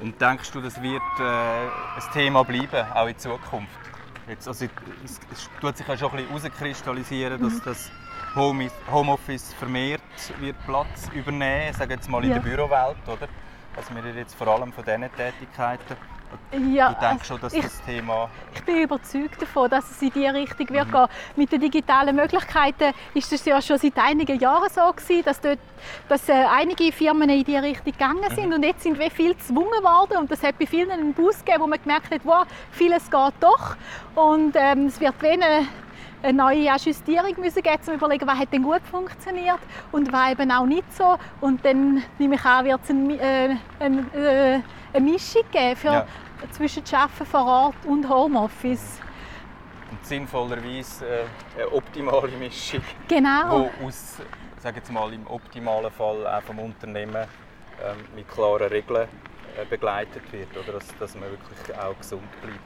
Und 0.00 0.20
denkst 0.20 0.50
du, 0.52 0.60
das 0.60 0.80
wird 0.80 1.02
äh, 1.18 1.22
ein 1.22 2.12
Thema 2.12 2.42
bleiben, 2.42 2.86
auch 2.94 3.06
in 3.06 3.18
Zukunft? 3.18 3.79
Jetzt, 4.30 4.46
also, 4.46 4.64
es, 5.04 5.18
es 5.32 5.50
tut 5.60 5.76
sich 5.76 5.86
ja 5.88 5.96
schon 5.96 6.10
ein 6.12 6.18
bisschen 6.28 6.52
herauskristallisieren, 6.52 7.42
dass 7.42 7.54
mhm. 7.54 7.62
das 7.64 7.90
Homeoffice 8.36 9.52
vermehrt 9.54 10.00
wird 10.38 10.56
Platz 10.66 11.08
übernehmen, 11.12 11.74
sage 11.74 11.94
jetzt 11.94 12.08
mal 12.08 12.22
in 12.22 12.30
ja. 12.30 12.38
der 12.38 12.42
Bürowelt, 12.48 12.96
oder? 13.08 13.28
Also 13.76 13.92
wir 13.92 14.14
jetzt 14.14 14.36
vor 14.36 14.46
allem 14.46 14.72
von 14.72 14.84
diesen 14.84 15.10
Tätigkeiten 15.16 15.96
ja, 16.72 16.92
du 16.92 17.00
denkst 17.00 17.28
schon, 17.28 17.40
dass 17.40 17.52
ich, 17.52 17.62
das 17.62 17.80
Thema... 17.82 18.28
Ich 18.54 18.62
bin 18.62 18.82
überzeugt 18.82 19.40
davon, 19.40 19.70
dass 19.70 19.90
es 19.90 20.02
in 20.02 20.10
diese 20.12 20.34
Richtung 20.34 20.68
wird 20.70 20.88
mhm. 20.88 20.92
gehen. 20.92 21.06
Mit 21.36 21.52
den 21.52 21.60
digitalen 21.60 22.16
Möglichkeiten 22.16 22.92
ist 23.14 23.32
es 23.32 23.44
ja 23.44 23.60
schon 23.62 23.78
seit 23.78 23.96
einigen 23.98 24.38
Jahren 24.38 24.68
so 24.68 24.92
gewesen, 24.92 25.24
dass, 25.24 25.40
dort, 25.40 25.58
dass 26.08 26.28
äh, 26.28 26.32
einige 26.32 26.92
Firmen 26.92 27.28
in 27.28 27.44
diese 27.44 27.62
Richtung 27.62 27.92
gegangen 27.92 28.30
sind 28.34 28.48
mhm. 28.48 28.54
und 28.54 28.62
jetzt 28.64 28.82
sind 28.82 28.98
wir 28.98 29.10
viel 29.10 29.34
gezwungen 29.34 29.82
worden 29.82 30.18
und 30.18 30.30
das 30.30 30.42
hat 30.42 30.58
bei 30.58 30.66
vielen 30.66 30.90
einen 30.90 31.14
Bus 31.14 31.38
gegeben, 31.38 31.62
wo 31.62 31.66
man 31.66 31.80
gemerkt 31.80 32.12
hat, 32.12 32.20
wow, 32.24 32.46
vieles 32.72 33.10
geht 33.10 33.34
doch 33.40 33.76
und 34.14 34.54
ähm, 34.56 34.86
es 34.86 35.00
wird 35.00 35.20
wenig 35.22 35.66
eine 36.22 36.32
neue 36.36 36.76
Justierung 36.76 37.34
müssen 37.38 37.62
geben, 37.62 37.76
um 37.76 37.82
zu 37.82 37.94
überlegen, 37.94 38.26
was 38.26 38.38
hat 38.38 38.52
denn 38.52 38.62
gut 38.62 38.82
funktioniert 38.90 39.58
und 39.92 40.12
was 40.12 40.32
eben 40.32 40.50
auch 40.50 40.66
nicht 40.66 40.94
so. 40.94 41.16
Und 41.40 41.64
dann 41.64 42.02
nehme 42.18 42.34
ich 42.34 42.44
an, 42.44 42.64
wird 42.64 42.80
es 42.84 42.90
ein, 42.90 43.10
äh, 43.18 43.56
ein, 43.78 44.14
äh, 44.14 44.60
eine 44.92 45.10
Mischung 45.10 45.42
geben 45.50 45.76
für, 45.76 45.92
ja. 45.92 46.06
zwischen 46.50 46.82
Arbeiten 46.92 47.26
vor 47.26 47.46
Ort 47.46 47.86
und 47.86 48.08
Homeoffice. 48.08 49.00
Und 49.90 50.04
sinnvollerweise 50.06 51.06
äh, 51.06 51.24
eine 51.56 51.72
optimale 51.72 52.28
Mischung. 52.38 52.82
Genau. 53.08 53.70
Wo 53.80 53.86
aus, 53.86 54.16
sage 54.58 54.76
jetzt 54.76 54.92
mal, 54.92 55.12
im 55.12 55.26
optimalen 55.26 55.90
Fall 55.90 56.26
auch 56.26 56.42
vom 56.42 56.58
Unternehmen 56.60 57.26
ähm, 57.82 57.96
mit 58.14 58.28
klaren 58.28 58.68
Regeln 58.68 59.08
äh, 59.56 59.64
begleitet 59.68 60.22
wird, 60.32 60.56
oder 60.56 60.78
dass, 60.78 60.86
dass 60.98 61.14
man 61.14 61.30
wirklich 61.30 61.76
auch 61.78 61.96
gesund 61.98 62.22
bleibt, 62.40 62.60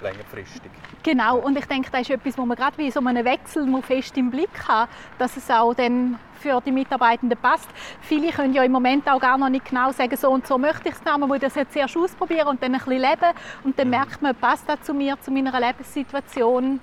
längerfristig. 0.00 0.70
Genau, 1.02 1.38
und 1.38 1.56
ich 1.58 1.66
denke, 1.66 1.90
das 1.90 2.02
ist 2.02 2.10
etwas, 2.10 2.36
wo 2.38 2.44
man 2.44 2.56
gerade 2.56 2.76
wie 2.78 2.90
so 2.90 3.00
einen 3.00 3.24
Wechsel 3.24 3.66
fest 3.82 4.16
im 4.16 4.30
Blick 4.30 4.68
hat, 4.68 4.88
dass 5.18 5.36
es 5.36 5.50
auch 5.50 5.74
dann 5.74 6.18
für 6.40 6.60
die 6.60 6.72
Mitarbeitenden 6.72 7.38
passt. 7.38 7.68
Viele 8.00 8.32
können 8.32 8.54
ja 8.54 8.62
im 8.62 8.72
Moment 8.72 9.08
auch 9.08 9.20
gar 9.20 9.36
noch 9.36 9.48
nicht 9.48 9.66
genau 9.66 9.92
sagen, 9.92 10.16
so 10.16 10.30
und 10.30 10.46
so 10.46 10.58
möchte 10.58 10.88
ich 10.88 10.94
es 10.94 11.04
haben. 11.04 11.20
Man 11.20 11.28
muss 11.28 11.40
das 11.40 11.54
jetzt 11.54 11.72
zuerst 11.72 11.96
ausprobieren 11.96 12.48
und 12.48 12.62
dann 12.62 12.74
ein 12.74 12.80
bisschen 12.80 13.00
leben 13.00 13.36
und 13.64 13.78
dann 13.78 13.88
mhm. 13.88 13.90
merkt 13.90 14.22
man, 14.22 14.34
passt 14.34 14.68
das 14.68 14.80
zu 14.82 14.94
mir, 14.94 15.20
zu 15.20 15.30
meiner 15.30 15.58
Lebenssituation. 15.60 16.80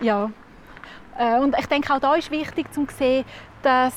Ja. 0.00 0.30
Äh, 1.18 1.38
und 1.38 1.56
ich 1.58 1.66
denke, 1.66 1.92
auch 1.92 2.00
da 2.00 2.14
ist 2.14 2.30
wichtig 2.30 2.72
zu 2.72 2.86
sehen, 2.96 3.24
dass 3.62 3.94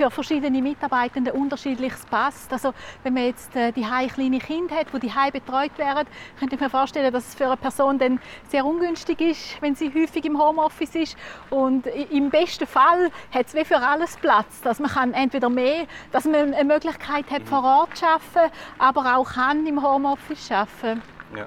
für 0.00 0.10
verschiedene 0.10 0.62
Mitarbeitende 0.62 1.34
unterschiedliches 1.34 2.06
passt. 2.06 2.50
Also 2.54 2.72
wenn 3.02 3.12
man 3.12 3.24
jetzt 3.24 3.54
äh, 3.54 3.70
die 3.70 3.82
kleine 3.82 4.38
Kinder 4.38 4.76
hat, 4.76 4.86
die 4.94 5.00
die 5.00 5.30
betreut 5.30 5.76
werden, 5.76 6.08
könnte 6.38 6.54
ich 6.54 6.60
mir 6.60 6.70
vorstellen, 6.70 7.12
dass 7.12 7.28
es 7.28 7.34
für 7.34 7.44
eine 7.44 7.58
Person 7.58 7.98
dann 7.98 8.18
sehr 8.48 8.64
ungünstig 8.64 9.20
ist, 9.20 9.60
wenn 9.60 9.74
sie 9.74 9.92
häufig 9.94 10.24
im 10.24 10.40
Homeoffice 10.40 10.94
ist. 10.94 11.16
Und 11.50 11.86
im 11.86 12.30
besten 12.30 12.66
Fall 12.66 13.10
hat 13.30 13.46
es 13.46 13.54
wie 13.54 13.64
für 13.64 13.76
alles 13.76 14.16
Platz, 14.16 14.62
dass 14.62 14.80
man 14.80 14.90
kann 14.90 15.12
entweder 15.12 15.50
mehr, 15.50 15.84
dass 16.12 16.24
man 16.24 16.54
eine 16.54 16.64
Möglichkeit 16.64 17.30
hat, 17.30 17.42
vor 17.42 17.62
Ort 17.62 17.98
zu 17.98 18.06
arbeiten, 18.06 18.52
aber 18.78 19.16
auch 19.18 19.34
kann 19.34 19.66
im 19.66 19.82
Homeoffice 19.82 20.50
arbeiten. 20.50 21.02
Ja. 21.36 21.44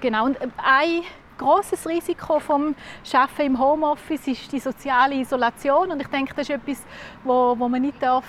Genau. 0.00 0.26
Und 0.26 0.40
äh, 0.40 0.48
ein 0.58 1.02
großes 1.40 1.88
Risiko 1.88 2.38
vom 2.38 2.74
Schaffen 3.02 3.46
im 3.46 3.58
Homeoffice 3.58 4.28
ist 4.28 4.52
die 4.52 4.60
soziale 4.60 5.14
Isolation 5.14 5.90
und 5.90 6.00
ich 6.00 6.08
denke, 6.08 6.34
das 6.34 6.48
ist 6.48 6.50
etwas, 6.50 6.82
wo, 7.24 7.58
wo 7.58 7.68
man 7.68 7.82
nicht 7.82 8.02
darf 8.02 8.24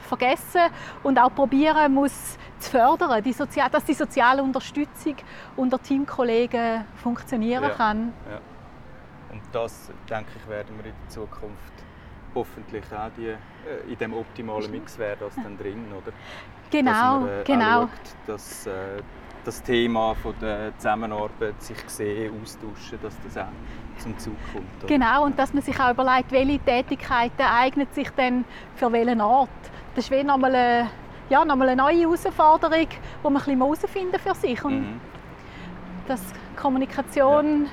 vergessen 0.00 0.62
und 1.02 1.18
auch 1.18 1.34
probieren 1.34 1.94
muss 1.94 2.38
zu 2.58 2.70
fördern, 2.70 3.22
die 3.22 3.32
Sozial 3.32 3.70
dass 3.70 3.84
die 3.84 3.94
soziale 3.94 4.42
Unterstützung 4.42 5.16
unter 5.56 5.78
Teamkollegen 5.80 6.84
funktionieren 6.96 7.64
Ja. 7.64 7.70
kann. 7.70 8.12
Ja. 8.30 8.40
Und 9.32 9.42
das, 9.52 9.90
denke 10.08 10.30
ich, 10.36 10.48
werden 10.48 10.76
wir 10.78 10.86
in 10.86 10.92
der 11.02 11.08
Zukunft 11.08 11.72
hoffentlich 12.34 12.84
auch 12.92 13.10
die, 13.16 13.28
äh, 13.28 13.36
in 13.92 13.98
dem 13.98 14.14
optimalen 14.14 14.70
Mix 14.70 14.98
wäre 14.98 15.16
das 15.18 15.34
dann 15.36 15.56
drin, 15.56 15.86
oder? 15.96 16.12
Genau, 16.70 16.90
dass 16.90 17.20
man, 17.20 17.28
äh, 17.28 17.44
genau. 17.44 17.80
Schaut, 17.80 17.90
dass 18.26 18.66
äh, 18.66 18.72
das 19.44 19.62
Thema 19.62 20.14
von 20.14 20.34
der 20.40 20.76
Zusammenarbeit, 20.78 21.60
sich 21.62 21.76
sehen, 21.86 22.32
austauschen, 22.42 22.98
dass 23.02 23.14
das 23.24 23.36
auch 23.38 23.48
zum 23.98 24.18
Zug 24.18 24.34
kommt. 24.52 24.64
oder? 24.78 24.86
Genau, 24.88 25.24
und 25.24 25.38
dass 25.38 25.52
man 25.52 25.62
sich 25.62 25.78
auch 25.78 25.90
überlegt, 25.90 26.32
welche 26.32 26.58
Tätigkeiten 26.60 27.42
eignet 27.42 27.94
sich 27.94 28.10
denn 28.10 28.44
für 28.76 28.90
welchen 28.92 29.20
Ort. 29.20 29.48
Das 29.94 30.04
ist 30.06 30.10
wie 30.10 30.24
nochmal 30.24 30.54
eine, 30.54 30.90
ja, 31.30 31.44
nochmal 31.44 31.68
eine 31.68 31.82
neue 31.82 32.00
Herausforderung, 32.00 32.88
die 32.88 32.96
man 33.22 33.36
ein 33.36 33.44
bisschen 33.44 33.60
herausfinden 33.60 34.18
für 34.18 34.34
sich. 34.34 34.64
Und 34.64 34.80
Mhm. 34.80 35.00
dass 36.08 36.20
Kommunikation 36.56 37.66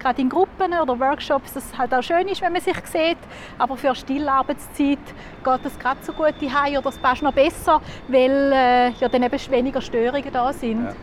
gerade 0.00 0.20
in 0.20 0.28
Gruppen 0.28 0.72
oder 0.74 0.98
Workshops 1.00 1.54
das 1.54 1.76
halt 1.78 1.92
auch 1.94 2.02
schön 2.02 2.28
ist, 2.28 2.42
wenn 2.42 2.52
man 2.52 2.60
sich 2.60 2.76
sieht. 2.86 3.16
Aber 3.58 3.76
für 3.76 3.94
Stillarbeitszeit 3.94 4.98
geht 5.44 5.60
das 5.64 5.78
gerade 5.78 5.98
so 6.02 6.12
gut 6.12 6.34
heim 6.40 6.76
oder 6.76 6.88
es 6.90 6.98
passt 6.98 7.22
noch 7.22 7.32
besser, 7.32 7.80
weil 8.08 8.52
äh, 8.52 8.90
ja 8.90 9.08
dann 9.08 9.22
eben 9.22 9.50
weniger 9.50 9.80
Störungen 9.80 10.30
da 10.32 10.52
sind. 10.52 10.84
Ja. 10.84 10.94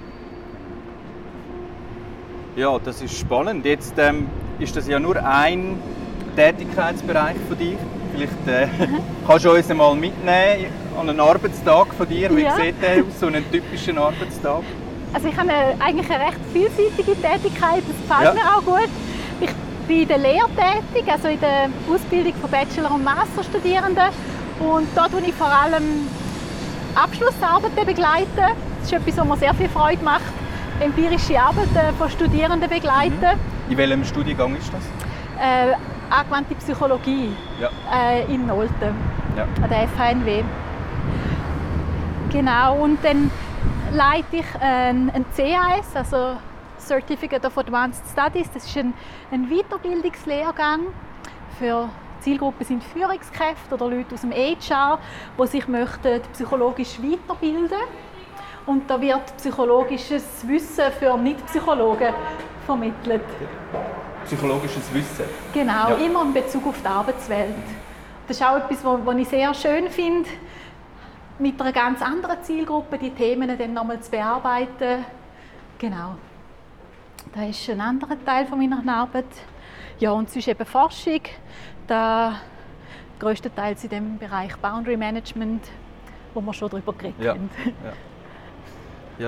Ja, 2.56 2.78
das 2.84 3.02
ist 3.02 3.18
spannend. 3.18 3.66
Jetzt 3.66 3.94
ähm, 3.98 4.28
ist 4.60 4.76
das 4.76 4.88
ja 4.88 5.00
nur 5.00 5.16
ein 5.24 5.78
Tätigkeitsbereich 6.36 7.38
von 7.48 7.58
dir. 7.58 7.78
Vielleicht 8.14 8.48
äh, 8.48 8.68
kannst 9.28 9.46
du 9.46 9.52
uns 9.52 9.70
einmal 9.70 9.96
mitnehmen 9.96 10.66
an 11.00 11.10
einen 11.10 11.20
Arbeitstag 11.20 11.94
von 11.94 12.08
dir. 12.08 12.36
Wie 12.36 12.42
Ja. 12.44 12.56
sieht 12.56 12.76
der 12.82 13.04
aus, 13.04 13.20
so 13.20 13.28
einen 13.28 13.50
typischen 13.52 13.98
Arbeitstag? 13.98 14.64
Also 15.14 15.28
ich 15.28 15.38
habe 15.38 15.50
eine, 15.50 15.82
eigentlich 15.82 16.10
eine 16.10 16.26
recht 16.26 16.38
vielseitige 16.52 17.22
Tätigkeit, 17.22 17.84
das 17.88 18.08
gefällt 18.10 18.24
Ja. 18.26 18.34
mir 18.34 18.58
auch 18.58 18.64
gut. 18.66 18.90
Ich 19.40 19.50
bin 19.88 20.02
in 20.02 20.08
der 20.10 20.18
Lehre 20.18 20.48
tätig, 20.56 21.10
also 21.12 21.28
in 21.30 21.40
der 21.40 21.70
Ausbildung 21.94 22.34
von 22.42 22.50
Bachelor- 22.52 22.94
und 22.94 23.04
Masterstudierenden. 23.04 24.10
Und 24.60 24.88
da 24.94 25.08
tue 25.08 25.22
ich 25.26 25.34
vor 25.34 25.48
allem 25.48 26.08
Abschlussarbeiten 26.96 27.86
begleiten. 27.86 28.28
Das 28.36 28.92
ist 28.92 28.94
etwas, 28.94 29.18
was 29.18 29.26
mir 29.28 29.38
sehr 29.38 29.54
viel 29.54 29.70
Freude 29.70 30.04
macht. 30.04 30.22
Empirische 30.82 31.40
Arbeiten 31.40 31.96
von 31.96 32.10
Studierenden 32.10 32.68
begleiten. 32.68 33.40
In 33.70 33.78
welchem 33.78 34.04
Studiengang 34.04 34.56
ist 34.56 34.72
das? 34.74 34.82
Äh, 35.40 35.76
angewandte 36.10 36.56
Psychologie 36.56 37.30
Ja. 37.60 37.70
äh, 37.94 38.24
in 38.34 38.48
Nolten 38.48 38.96
Ja. 39.38 39.44
an 39.62 39.70
der 39.70 39.84
FHNW. 39.88 40.44
Genau, 42.32 42.78
und 42.78 42.98
dann 43.06 43.30
leite 43.94 44.38
ich 44.38 44.46
ein, 44.60 45.12
ein 45.14 45.24
CAS, 45.36 45.96
also 45.96 46.38
Certificate 46.80 47.46
of 47.46 47.56
Advanced 47.60 48.04
Studies. 48.12 48.50
Das 48.52 48.66
ist 48.66 48.76
ein, 48.76 48.96
ein 49.32 49.50
Weiterbildungslehrgang 49.50 50.80
für 51.60 51.90
Zielgruppen 52.22 52.66
sind 52.66 52.84
Führungskräfte 52.84 53.76
oder 53.76 53.88
Leute 53.88 54.16
aus 54.16 54.22
dem 54.22 54.32
HR, 54.32 54.98
die 55.40 55.48
sich 55.48 55.68
möchten 55.68 56.22
psychologisch 56.34 56.98
weiterbilden 57.02 57.78
und 58.66 58.90
da 58.90 59.00
wird 59.00 59.36
psychologisches 59.38 60.48
Wissen 60.48 60.92
für 61.00 61.18
Nicht-Psychologen 61.18 62.14
vermittelt. 62.66 63.24
Psychologisches 64.26 64.94
Wissen. 64.94 65.26
Genau, 65.54 65.90
Ja. 65.90 65.96
immer 65.96 66.22
in 66.24 66.34
Bezug 66.34 66.68
auf 66.68 66.80
die 66.82 66.88
Arbeitswelt. 66.88 67.56
Das 68.28 68.38
ist 68.38 68.44
auch 68.46 68.58
etwas, 68.58 68.84
was 68.84 69.16
ich 69.18 69.28
sehr 69.28 69.54
schön 69.54 69.90
finde, 69.90 70.30
mit 71.40 71.60
einer 71.60 71.72
ganz 71.72 72.02
anderen 72.02 72.42
Zielgruppe 72.44 72.98
die 72.98 73.10
Themen 73.10 73.58
dann 73.58 73.74
nochmal 73.74 74.00
zu 74.00 74.12
bearbeiten. 74.12 75.06
Genau. 75.80 76.16
Das 77.34 77.50
ist 77.50 77.70
ein 77.70 77.82
anderer 77.82 78.16
Teil 78.24 78.46
von 78.46 78.60
meiner 78.60 78.82
Arbeit. 78.94 79.26
Ja, 80.00 80.12
und 80.12 80.30
es 80.30 80.36
ist 80.36 80.48
eben 80.48 80.66
Forschung, 80.66 81.22
da 81.88 82.36
größtenteils 83.20 83.84
in 83.84 83.90
dem 83.90 84.18
Bereich 84.18 84.56
Boundary 84.58 84.98
Management, 84.98 85.64
wo 86.34 86.42
wir 86.42 86.54
schon 86.54 86.70
darüber 86.70 86.94
geredet 86.94 87.22
Ja. 87.24 87.32
haben. 87.34 87.50
Ja, 87.84 87.92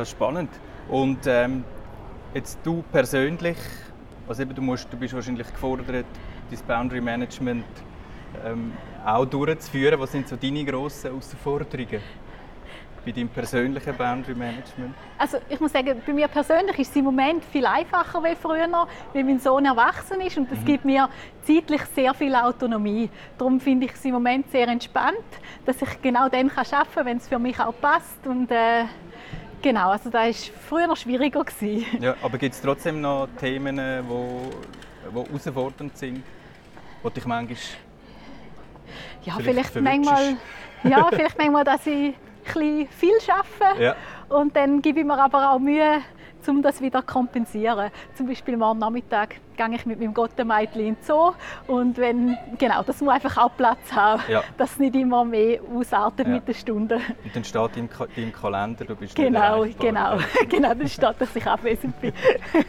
spannend. 0.05 0.49
Und 0.89 1.19
ähm, 1.27 1.63
jetzt 2.33 2.59
du 2.63 2.83
persönlich, 2.91 3.57
also 4.27 4.41
eben, 4.41 4.55
du, 4.55 4.61
musst, 4.61 4.91
du 4.91 4.97
bist 4.97 5.13
wahrscheinlich 5.13 5.47
gefordert, 5.47 6.05
dein 6.49 6.59
Boundary 6.67 7.01
Management 7.01 7.65
ähm, 8.45 8.73
auch 9.05 9.25
durchzuführen. 9.25 9.99
Was 9.99 10.11
sind 10.11 10.27
so 10.27 10.35
deine 10.35 10.65
grossen 10.65 11.09
Herausforderungen 11.09 12.01
bei 13.05 13.11
deinem 13.11 13.29
persönlichen 13.29 13.95
Boundary 13.95 14.33
Management? 14.33 14.95
Also 15.17 15.37
ich 15.49 15.59
muss 15.59 15.71
sagen, 15.71 16.01
bei 16.05 16.13
mir 16.13 16.27
persönlich 16.27 16.79
ist 16.79 16.89
es 16.91 16.95
im 16.95 17.05
Moment 17.05 17.43
viel 17.45 17.65
einfacher 17.65 18.23
als 18.23 18.39
früher, 18.39 18.69
weil 19.13 19.23
mein 19.23 19.39
Sohn 19.39 19.65
erwachsen 19.65 20.21
ist 20.21 20.37
und 20.37 20.51
das 20.51 20.63
gibt 20.63 20.85
mir 20.85 21.09
zeitlich 21.43 21.81
sehr 21.93 22.13
viel 22.13 22.33
Autonomie. 22.35 23.09
Darum 23.37 23.59
finde 23.59 23.85
ich 23.87 23.93
es 23.93 24.05
im 24.05 24.13
Moment 24.13 24.49
sehr 24.51 24.67
entspannt, 24.67 25.17
dass 25.65 25.81
ich 25.81 26.01
genau 26.01 26.29
dann 26.29 26.49
kann 26.49 26.65
arbeiten 26.71 26.93
kann, 26.95 27.05
wenn 27.05 27.17
es 27.17 27.27
für 27.27 27.39
mich 27.39 27.59
auch 27.59 27.73
passt. 27.79 28.25
Und 28.25 28.49
äh, 28.51 28.85
genau, 29.63 29.89
also 29.89 30.09
das 30.11 30.51
war 30.51 30.55
früher 30.69 30.95
schwieriger. 30.95 31.43
Gewesen. 31.43 31.85
Ja, 32.01 32.15
aber 32.21 32.37
gibt 32.37 32.53
es 32.53 32.61
trotzdem 32.61 33.01
noch 33.01 33.27
Themen, 33.39 33.77
die 33.77 34.07
wo, 34.07 34.49
wo 35.11 35.25
herausfordernd 35.25 35.97
sind, 35.97 36.23
wo 37.01 37.09
dich 37.09 37.25
manchmal 37.25 37.57
Ja, 39.23 39.33
Vielleicht 39.39 39.71
vielleicht, 39.71 39.83
manchmal, 39.83 40.37
ja, 40.83 41.07
vielleicht 41.09 41.37
manchmal, 41.37 41.63
dass 41.63 41.87
ich 41.87 42.13
ein 42.13 42.15
bisschen 42.43 42.87
viel 42.89 43.17
arbeite 43.29 43.81
Ja. 43.81 43.95
und 44.29 44.55
dann 44.55 44.81
gebe 44.81 44.99
ich 44.99 45.05
mir 45.05 45.17
aber 45.17 45.51
auch 45.51 45.59
Mühe, 45.59 46.01
um 46.49 46.61
das 46.61 46.81
wieder 46.81 46.99
zu 47.01 47.05
kompensieren. 47.13 47.89
Zum 48.15 48.27
Beispiel 48.27 48.57
morgen 48.57 48.79
Nachmittag 48.79 49.35
gehe 49.57 49.69
ich 49.75 49.85
mit 49.85 49.99
meinem 49.99 50.13
Gottemeitli 50.13 50.87
in 50.87 50.95
den 50.95 51.03
Zoo 51.03 51.33
und 51.67 51.97
wenn, 51.97 52.37
genau, 52.57 52.81
das 52.83 53.01
muss 53.01 53.13
einfach 53.13 53.37
auch 53.37 53.51
Platz 53.55 53.91
haben, 53.91 54.21
Ja. 54.27 54.43
dass 54.57 54.71
es 54.73 54.79
nicht 54.79 54.95
immer 54.95 55.23
mehr 55.25 55.59
ausartet 55.75 56.27
Ja. 56.27 56.33
mit 56.35 56.47
den 56.47 56.55
Stunden. 56.55 56.99
Und 57.23 57.35
dann 57.35 57.43
steht 57.43 57.77
im, 57.77 57.89
Ka 57.89 58.07
im 58.15 58.31
Kalender, 58.33 58.85
du 58.85 58.95
bist 58.95 59.17
nicht 59.17 59.27
Genau, 59.27 59.65
genau, 59.79 60.17
genau, 60.49 60.73
dann 60.73 60.87
steht, 60.87 61.15
dass 61.19 61.35
ich 61.35 61.45
abwesend 61.45 61.99
bin. 62.01 62.13
Ja, 62.53 62.59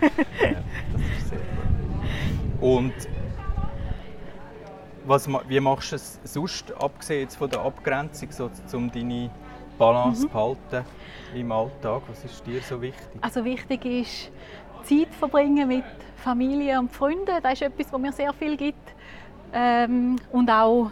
das 0.93 1.01
ist 1.19 1.29
sehr 1.31 1.39
gut. 1.39 2.63
Und 2.63 2.93
was, 5.07 5.29
wie 5.49 5.61
machst 5.61 5.93
du 5.93 5.97
es 5.97 6.19
sonst, 6.25 6.73
abgesehen 6.81 7.23
jetzt 7.23 7.37
von 7.37 7.51
der 7.51 7.61
Abgrenzung, 7.61 8.29
so, 8.31 8.51
um 8.77 8.91
deine 8.91 9.31
Balance 9.79 10.23
Mhm. 10.23 10.23
zu 10.23 10.29
behalten 10.29 10.85
im 11.37 11.53
Alltag? 11.53 12.03
Was 12.09 12.25
ist 12.25 12.47
dir 12.47 12.61
so 12.61 12.81
wichtig? 12.81 13.19
Also 13.21 13.45
wichtig 13.45 13.85
ist 13.85 14.31
Zeit 14.85 15.15
verbringen 15.19 15.69
mit 15.69 15.85
Familie 16.17 16.79
und 16.79 16.93
Freunden. 16.93 17.43
Das 17.43 17.55
ist 17.55 17.63
etwas, 17.63 17.93
was 17.93 18.01
mir 18.01 18.13
sehr 18.13 18.33
viel 18.33 18.57
gibt. 18.57 18.95
Ähm, 19.53 20.17
und 20.33 20.51
auch 20.51 20.91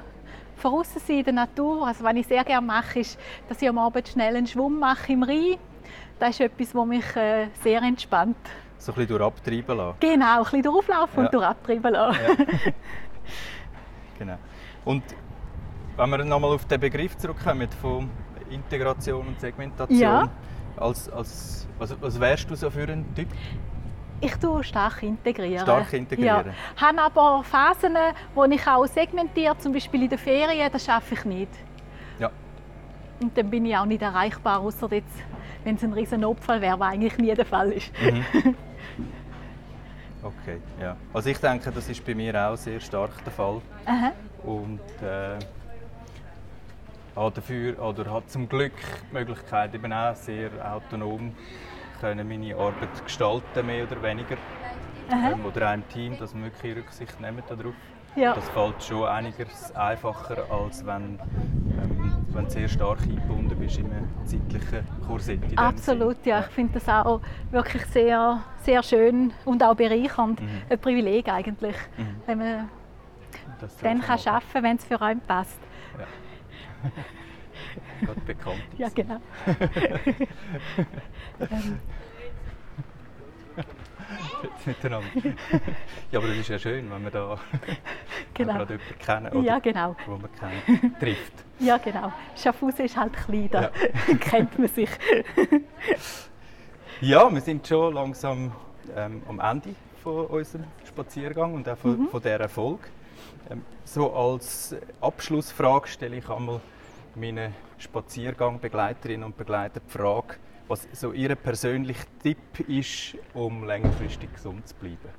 draussen 0.62 1.00
sein 1.00 1.18
in 1.18 1.24
der 1.24 1.32
Natur. 1.34 1.86
Also 1.86 2.04
was 2.04 2.14
ich 2.14 2.26
sehr 2.26 2.44
gerne 2.44 2.66
mache, 2.66 3.00
ist, 3.00 3.18
dass 3.48 3.60
ich 3.60 3.68
am 3.68 3.78
Abend 3.78 4.06
schnell 4.08 4.36
einen 4.36 4.46
Schwumm 4.46 4.78
mache 4.78 5.12
im 5.12 5.22
Rhein. 5.22 5.56
Das 6.18 6.30
ist 6.30 6.40
etwas, 6.40 6.74
was 6.74 6.86
mich 6.86 7.16
äh, 7.16 7.48
sehr 7.62 7.82
entspannt. 7.82 8.36
So 8.78 8.92
ein 8.92 8.96
bisschen 8.96 9.08
durch 9.16 9.22
abtreiben 9.22 9.76
lassen. 9.76 9.96
Genau, 10.00 10.38
ein 10.38 10.42
bisschen 10.44 10.62
durchlaufen 10.62 11.18
Ja. 11.18 11.24
und 11.24 11.34
durchabtreiben 11.34 11.92
lassen. 11.92 12.18
Ja. 12.28 12.44
genau. 14.18 14.38
Und 14.84 15.02
wenn 15.96 16.10
wir 16.10 16.24
nochmal 16.24 16.52
auf 16.54 16.64
den 16.66 16.80
Begriff 16.80 17.16
zurückkommen 17.16 17.68
von 17.80 18.08
Integration 18.54 19.26
und 19.26 19.40
Segmentation, 19.40 19.98
Ja. 20.00 20.28
als, 20.76 21.08
als, 21.10 21.66
was, 21.78 22.00
was 22.00 22.20
wärst 22.20 22.50
du 22.50 22.54
so 22.54 22.70
für 22.70 22.84
ein 22.88 23.04
Typ? 23.14 23.28
Ich 24.20 24.34
tue 24.36 24.62
stark 24.62 25.02
integrieren. 25.02 25.60
Stark 25.64 25.92
integrieren. 25.92 26.46
Ja. 26.46 26.86
Habe 26.88 27.02
aber 27.02 27.42
Phasen, 27.42 27.96
wo 28.34 28.44
ich 28.44 28.66
auch 28.66 28.86
segmentiere, 28.86 29.58
zum 29.58 29.72
Beispiel 29.72 30.04
in 30.04 30.08
den 30.10 30.18
Ferien, 30.18 30.70
das 30.72 30.84
schaffe 30.84 31.14
ich 31.14 31.24
nicht. 31.24 31.50
Ja. 32.20 32.30
Und 33.20 33.36
dann 33.36 33.50
bin 33.50 33.66
ich 33.66 33.76
auch 33.76 33.84
nicht 33.84 34.00
erreichbar, 34.02 34.60
außer 34.60 34.88
jetzt, 34.92 35.12
wenn 35.64 35.74
es 35.74 35.82
ein 35.82 35.92
riesen 35.92 36.20
Notfall 36.20 36.60
wäre, 36.60 36.78
was 36.78 36.92
eigentlich 36.92 37.18
nie 37.18 37.34
der 37.34 37.46
Fall 37.46 37.72
ist. 37.72 37.92
Mhm. 38.00 38.54
Okay, 40.24 40.58
ja. 40.80 40.96
Also 41.12 41.30
ich 41.30 41.38
denke, 41.38 41.72
das 41.72 41.88
ist 41.88 42.04
bei 42.04 42.14
mir 42.14 42.48
auch 42.48 42.56
sehr 42.56 42.78
stark 42.78 43.10
der 43.24 43.32
Fall. 43.32 43.60
Aha. 43.86 44.12
Und 44.44 44.78
äh, 45.02 45.36
habe 47.16 47.30
dafür, 47.34 47.78
oder 47.82 48.10
hat 48.12 48.30
zum 48.30 48.48
Glück 48.48 48.72
die 49.10 49.14
Möglichkeit, 49.14 49.74
eben 49.74 49.92
auch 49.92 50.14
sehr 50.14 50.50
autonom 50.64 51.34
können 52.00 52.26
meine 52.28 52.56
Arbeit 52.56 53.04
gestalten, 53.04 53.64
mehr 53.66 53.84
oder 53.84 54.02
weniger. 54.02 54.36
Aha. 55.10 55.32
Ähm, 55.32 55.44
oder 55.46 55.68
auch 55.70 55.74
im 55.74 55.88
Team, 55.88 56.18
dass 56.18 56.34
wir 56.34 56.42
wirklich 56.44 56.76
Rücksicht 56.76 57.20
nehmen 57.20 57.42
darauf. 57.48 57.74
Ja. 58.16 58.34
Das 58.34 58.48
fällt 58.50 58.82
schon 58.82 59.04
einiges 59.06 59.74
einfacher, 59.74 60.36
als 60.50 60.84
wenn, 60.84 61.18
ähm, 61.80 62.24
wenn 62.32 62.44
du 62.44 62.50
sehr 62.50 62.68
stark 62.68 63.00
eingebunden 63.02 63.58
bist 63.58 63.78
in 63.78 63.86
einem 63.86 64.08
zeitlichen 64.24 64.86
Korsett. 65.06 65.40
Absolut, 65.56 66.22
Sinn. 66.22 66.32
ja. 66.32 66.40
Ich 66.40 66.46
finde 66.46 66.74
das 66.74 66.88
auch 66.88 67.20
wirklich 67.50 67.84
sehr, 67.86 68.42
sehr 68.62 68.82
schön 68.82 69.32
und 69.44 69.62
auch 69.62 69.74
bereichernd. 69.74 70.40
Mhm. 70.42 70.48
Ein 70.68 70.78
Privileg 70.78 71.28
eigentlich, 71.28 71.76
Mhm. 71.96 72.16
wenn 72.26 72.38
man 72.38 72.68
dann 73.82 74.00
kann 74.00 74.18
arbeiten 74.18 74.44
kann, 74.52 74.62
wenn 74.62 74.76
es 74.76 74.84
für 74.84 75.00
einen 75.00 75.20
passt. 75.20 75.58
Ja. 75.98 76.04
Gerade 78.02 78.20
bekannt 78.20 78.62
ist. 78.72 78.78
Ja, 78.78 78.88
genau. 78.88 79.20
ähm, 81.40 81.78
miteinander. 84.66 85.08
Ja, 86.10 86.18
aber 86.18 86.28
das 86.28 86.36
ist 86.38 86.48
ja 86.48 86.58
schön, 86.58 86.90
wenn 86.90 87.02
wir 87.04 87.10
da 87.10 87.38
genau. 88.34 88.52
gerade 88.54 88.74
jemanden 88.74 88.98
kennen, 88.98 89.32
oder, 89.32 89.46
Ja, 89.46 89.58
genau. 89.58 89.96
wo 90.06 90.16
man 90.16 90.30
kennt, 90.32 90.98
trifft. 91.00 91.32
Ja, 91.58 91.78
genau. 91.78 92.12
Schaffhausen 92.36 92.84
ist 92.84 92.96
halt 92.96 93.12
klein, 93.12 93.48
da 93.50 93.70
kennt 94.20 94.58
man 94.58 94.68
sich. 94.68 94.90
Ja, 97.00 97.32
wir 97.32 97.40
sind 97.40 97.66
schon 97.66 97.94
langsam 97.94 98.52
ähm, 98.96 99.22
am 99.28 99.40
Ende 99.40 99.74
von 100.02 100.26
unserem 100.26 100.64
Spaziergang 100.84 101.54
und 101.54 101.68
auch 101.68 101.76
von, 101.78 101.98
Mhm. 101.98 102.08
von 102.08 102.20
dieser 102.20 102.48
Folge. 102.48 102.82
Ähm, 103.50 103.64
so 103.84 104.12
als 104.12 104.74
Abschlussfrage 105.00 105.88
stelle 105.88 106.16
ich 106.16 106.28
einmal 106.28 106.60
meinen 107.14 107.54
Spaziergangbegleiterinnen 107.78 109.24
und 109.24 109.36
Begleitern 109.36 109.82
die 109.86 109.92
Frage, 109.92 110.36
was 110.68 110.88
so 110.92 111.12
ihr 111.12 111.34
persönlicher 111.34 112.06
Tipp 112.22 112.60
ist, 112.68 113.16
um 113.34 113.64
längerfristig 113.64 114.32
gesund 114.32 114.66
zu 114.66 114.74
bleiben. 114.76 115.10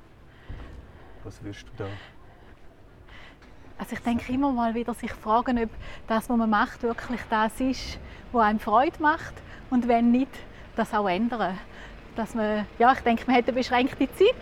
Was 1.22 1.42
würdest 1.42 1.66
du 1.68 1.84
da? 1.84 1.86
Also 3.78 3.94
ich 3.94 4.00
denke 4.00 4.32
immer 4.32 4.52
mal 4.52 4.74
wieder 4.74 4.94
sich 4.94 5.12
fragen, 5.12 5.58
ob 5.62 5.70
das, 6.06 6.28
was 6.28 6.36
man 6.36 6.48
macht, 6.48 6.82
wirklich 6.82 7.20
das 7.28 7.60
ist, 7.60 7.98
was 8.32 8.44
einem 8.44 8.60
Freude 8.60 9.00
macht 9.00 9.34
und 9.70 9.88
wenn 9.88 10.10
nicht, 10.10 10.30
das 10.76 10.92
auch 10.94 11.08
ändern. 11.08 11.58
Dass 12.16 12.34
man, 12.34 12.66
ja, 12.78 12.92
ich 12.92 13.00
denke, 13.00 13.24
man 13.26 13.36
hat 13.36 13.44
eine 13.44 13.52
beschränkte 13.52 14.08
Zeit, 14.14 14.34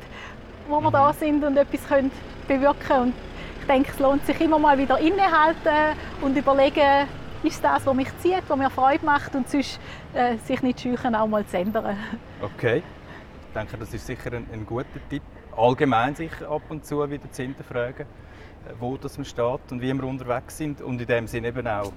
wo 0.68 0.81
wir 0.81 0.90
da 0.90 1.12
sind 1.12 1.42
und 1.45 1.57
etwas 1.57 1.87
können 1.87 2.11
bewirken 2.47 2.81
können. 2.81 3.32
Ich 3.62 3.68
denke, 3.68 3.92
es 3.92 3.98
lohnt 4.01 4.27
sich 4.27 4.40
immer 4.40 4.59
mal 4.59 4.77
wieder 4.77 4.98
innehalten 4.98 5.96
und 6.20 6.37
überlegen, 6.37 7.07
ist 7.44 7.55
es 7.55 7.61
das, 7.61 7.87
was 7.87 7.94
mich 7.94 8.09
zieht, 8.18 8.42
was 8.48 8.59
mir 8.59 8.68
Freude 8.68 9.07
macht 9.07 9.37
und 9.37 9.48
sonst 9.48 9.79
äh, 10.14 10.37
sich 10.38 10.61
nicht 10.62 10.81
scheuchen, 10.81 11.14
auch 11.14 11.29
mal 11.29 11.46
zu 11.46 11.59
ändern. 11.59 11.96
Okay, 12.42 12.79
ich 12.79 13.55
denke, 13.55 13.77
das 13.79 13.94
ist 13.94 14.05
sicher 14.05 14.33
ein, 14.33 14.48
ein 14.53 14.66
guter 14.66 14.88
Tipp. 15.09 15.22
Allgemein 15.57 16.16
sich 16.16 16.33
ab 16.44 16.62
und 16.70 16.85
zu 16.85 17.09
wieder 17.09 17.31
zu 17.31 17.42
hinterfragen, 17.42 18.05
äh, 18.05 18.72
wo 18.81 18.96
das 18.96 19.16
man 19.16 19.25
steht 19.25 19.70
und 19.70 19.81
wie 19.81 19.94
wir 19.94 20.05
unterwegs 20.05 20.59
sind 20.59 20.81
und 20.83 21.01
in 21.01 21.07
dem 21.07 21.27
Sinne 21.29 21.48
eben 21.48 21.66
auch, 21.68 21.92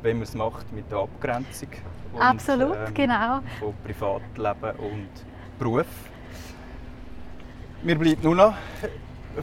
wenn 0.00 0.16
man 0.16 0.22
es 0.22 0.34
macht 0.34 0.72
mit 0.72 0.90
der 0.90 1.00
Abgrenzung. 1.00 1.68
Und, 2.14 2.22
Absolut, 2.22 2.76
ähm, 2.76 2.94
genau. 2.94 3.40
Von 3.58 3.74
Privatleben 3.84 4.78
und 4.78 5.10
Beruf. 5.58 5.86
Mir 7.82 7.98
bleibt 7.98 8.24
nur 8.24 8.34
noch 8.34 8.54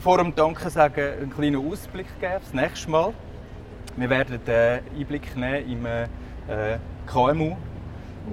vor 0.00 0.18
dem 0.18 0.34
Danken 0.34 0.70
sagen, 0.70 1.00
einen 1.20 1.34
kleinen 1.34 1.56
Ausblick 1.56 2.06
geben, 2.20 2.34
das 2.40 2.52
nächste 2.52 2.90
Mal. 2.90 3.12
Wir 3.96 4.10
werden 4.10 4.40
einen 4.46 4.80
Einblick 4.96 5.36
nehmen 5.36 5.70
im 5.70 5.86
äh, 5.86 6.78
KMU 7.06 7.56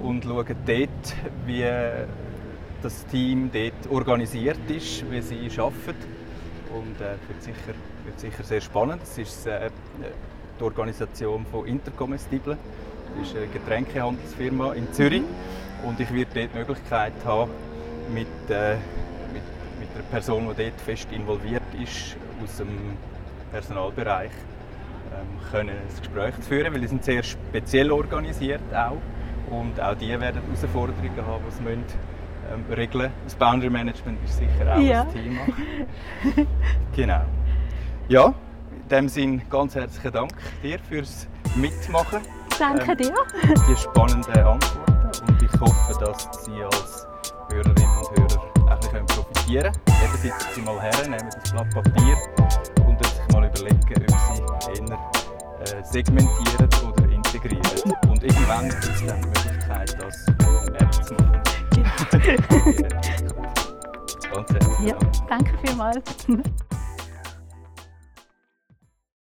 und 0.02 0.24
schauen 0.24 0.56
dort, 0.66 1.16
wie 1.46 1.64
das 2.82 3.06
Team 3.06 3.50
dort 3.52 3.90
organisiert 3.92 4.58
ist, 4.68 5.10
wie 5.10 5.20
sie 5.20 5.50
arbeiten. 5.58 6.16
Und 6.72 7.00
äh, 7.00 7.16
wird, 7.28 7.42
sicher, 7.42 7.74
wird 8.04 8.20
sicher 8.20 8.44
sehr 8.44 8.60
spannend. 8.60 9.02
Es 9.02 9.18
ist 9.18 9.46
äh, 9.46 9.70
die 10.58 10.64
Organisation 10.64 11.46
von 11.50 11.66
Intercomestible. 11.66 12.56
Das 13.18 13.28
ist 13.28 13.36
eine 13.36 13.46
Getränkehandelsfirma 13.46 14.74
in 14.74 14.92
Zürich. 14.92 15.22
Und 15.84 15.98
ich 16.00 16.12
werde 16.12 16.30
dort 16.34 16.52
die 16.52 16.58
Möglichkeit 16.58 17.12
haben, 17.24 17.50
mit, 18.12 18.50
äh, 18.50 18.76
einer 19.96 20.04
Person, 20.10 20.48
die 20.56 20.64
dort 20.64 20.80
fest 20.80 21.08
involviert 21.12 21.62
ist, 21.82 22.16
aus 22.42 22.56
dem 22.58 22.96
Personalbereich, 23.50 24.30
ähm, 25.12 25.50
können 25.50 25.70
ein 25.70 26.00
Gespräch 26.00 26.34
zu 26.36 26.42
führen, 26.42 26.72
weil 26.72 26.80
die 26.80 26.86
sind 26.88 27.04
sehr 27.04 27.22
speziell 27.22 27.90
organisiert 27.90 28.60
auch. 28.74 28.96
Und 29.50 29.80
auch 29.80 29.94
die 29.94 30.08
werden 30.08 30.42
Herausforderungen 30.42 31.26
haben, 31.26 31.42
die 31.48 31.54
sie 31.54 31.62
müssen, 31.62 31.84
ähm, 32.52 32.64
regeln 32.74 33.10
Das 33.24 33.34
Boundary 33.34 33.70
Management 33.70 34.18
ist 34.24 34.38
sicher 34.38 34.74
auch 34.76 34.80
Ja. 34.80 35.02
ein 35.02 35.12
Thema. 35.12 35.40
genau. 36.96 37.22
Ja, 38.08 38.26
in 38.72 38.88
dem 38.88 39.08
Sinne 39.08 39.42
ganz 39.50 39.74
herzlichen 39.74 40.12
Dank 40.12 40.32
dir 40.62 40.78
fürs 40.80 41.26
Mitmachen, 41.56 42.20
Danke 42.58 42.92
Ähm, 42.92 42.96
dir. 42.98 43.14
die 43.68 43.76
spannenden 43.76 44.32
Antworten 44.44 45.28
und 45.28 45.42
ich 45.42 45.60
hoffe, 45.60 46.04
dass 46.04 46.44
Sie 46.44 46.62
als 46.62 47.06
Hörerinnen 47.50 47.95
können. 49.46 49.72
Eben 50.04 50.16
sitzen 50.22 50.48
Sie 50.54 50.60
mal 50.62 50.80
her, 50.80 51.02
nehmen 51.08 51.30
das 51.42 51.50
Blatt 51.52 51.70
Papier 51.74 52.16
und 52.86 53.04
sich 53.04 53.28
mal 53.32 53.44
überlegen, 53.44 53.78
ob 54.12 54.18
Sie 54.36 54.80
eher 54.80 54.98
äh, 55.60 55.84
segmentieren 55.84 56.68
oder 56.86 57.04
integrieren. 57.10 57.92
Und 58.08 58.22
irgendwann 58.22 58.68
gibt 58.68 58.84
es 58.84 59.06
dann 59.06 59.20
die 59.22 59.28
Möglichkeit, 59.28 59.96
das 60.00 60.26
im 60.28 60.74
App 60.74 60.92
zu 61.04 61.14
machen. 61.14 61.42
Ganz 64.32 64.50
herzlichen 64.52 64.86
Ja, 64.86 64.94
Dank. 64.98 65.28
danke 65.28 65.52
vielmals. 65.64 66.02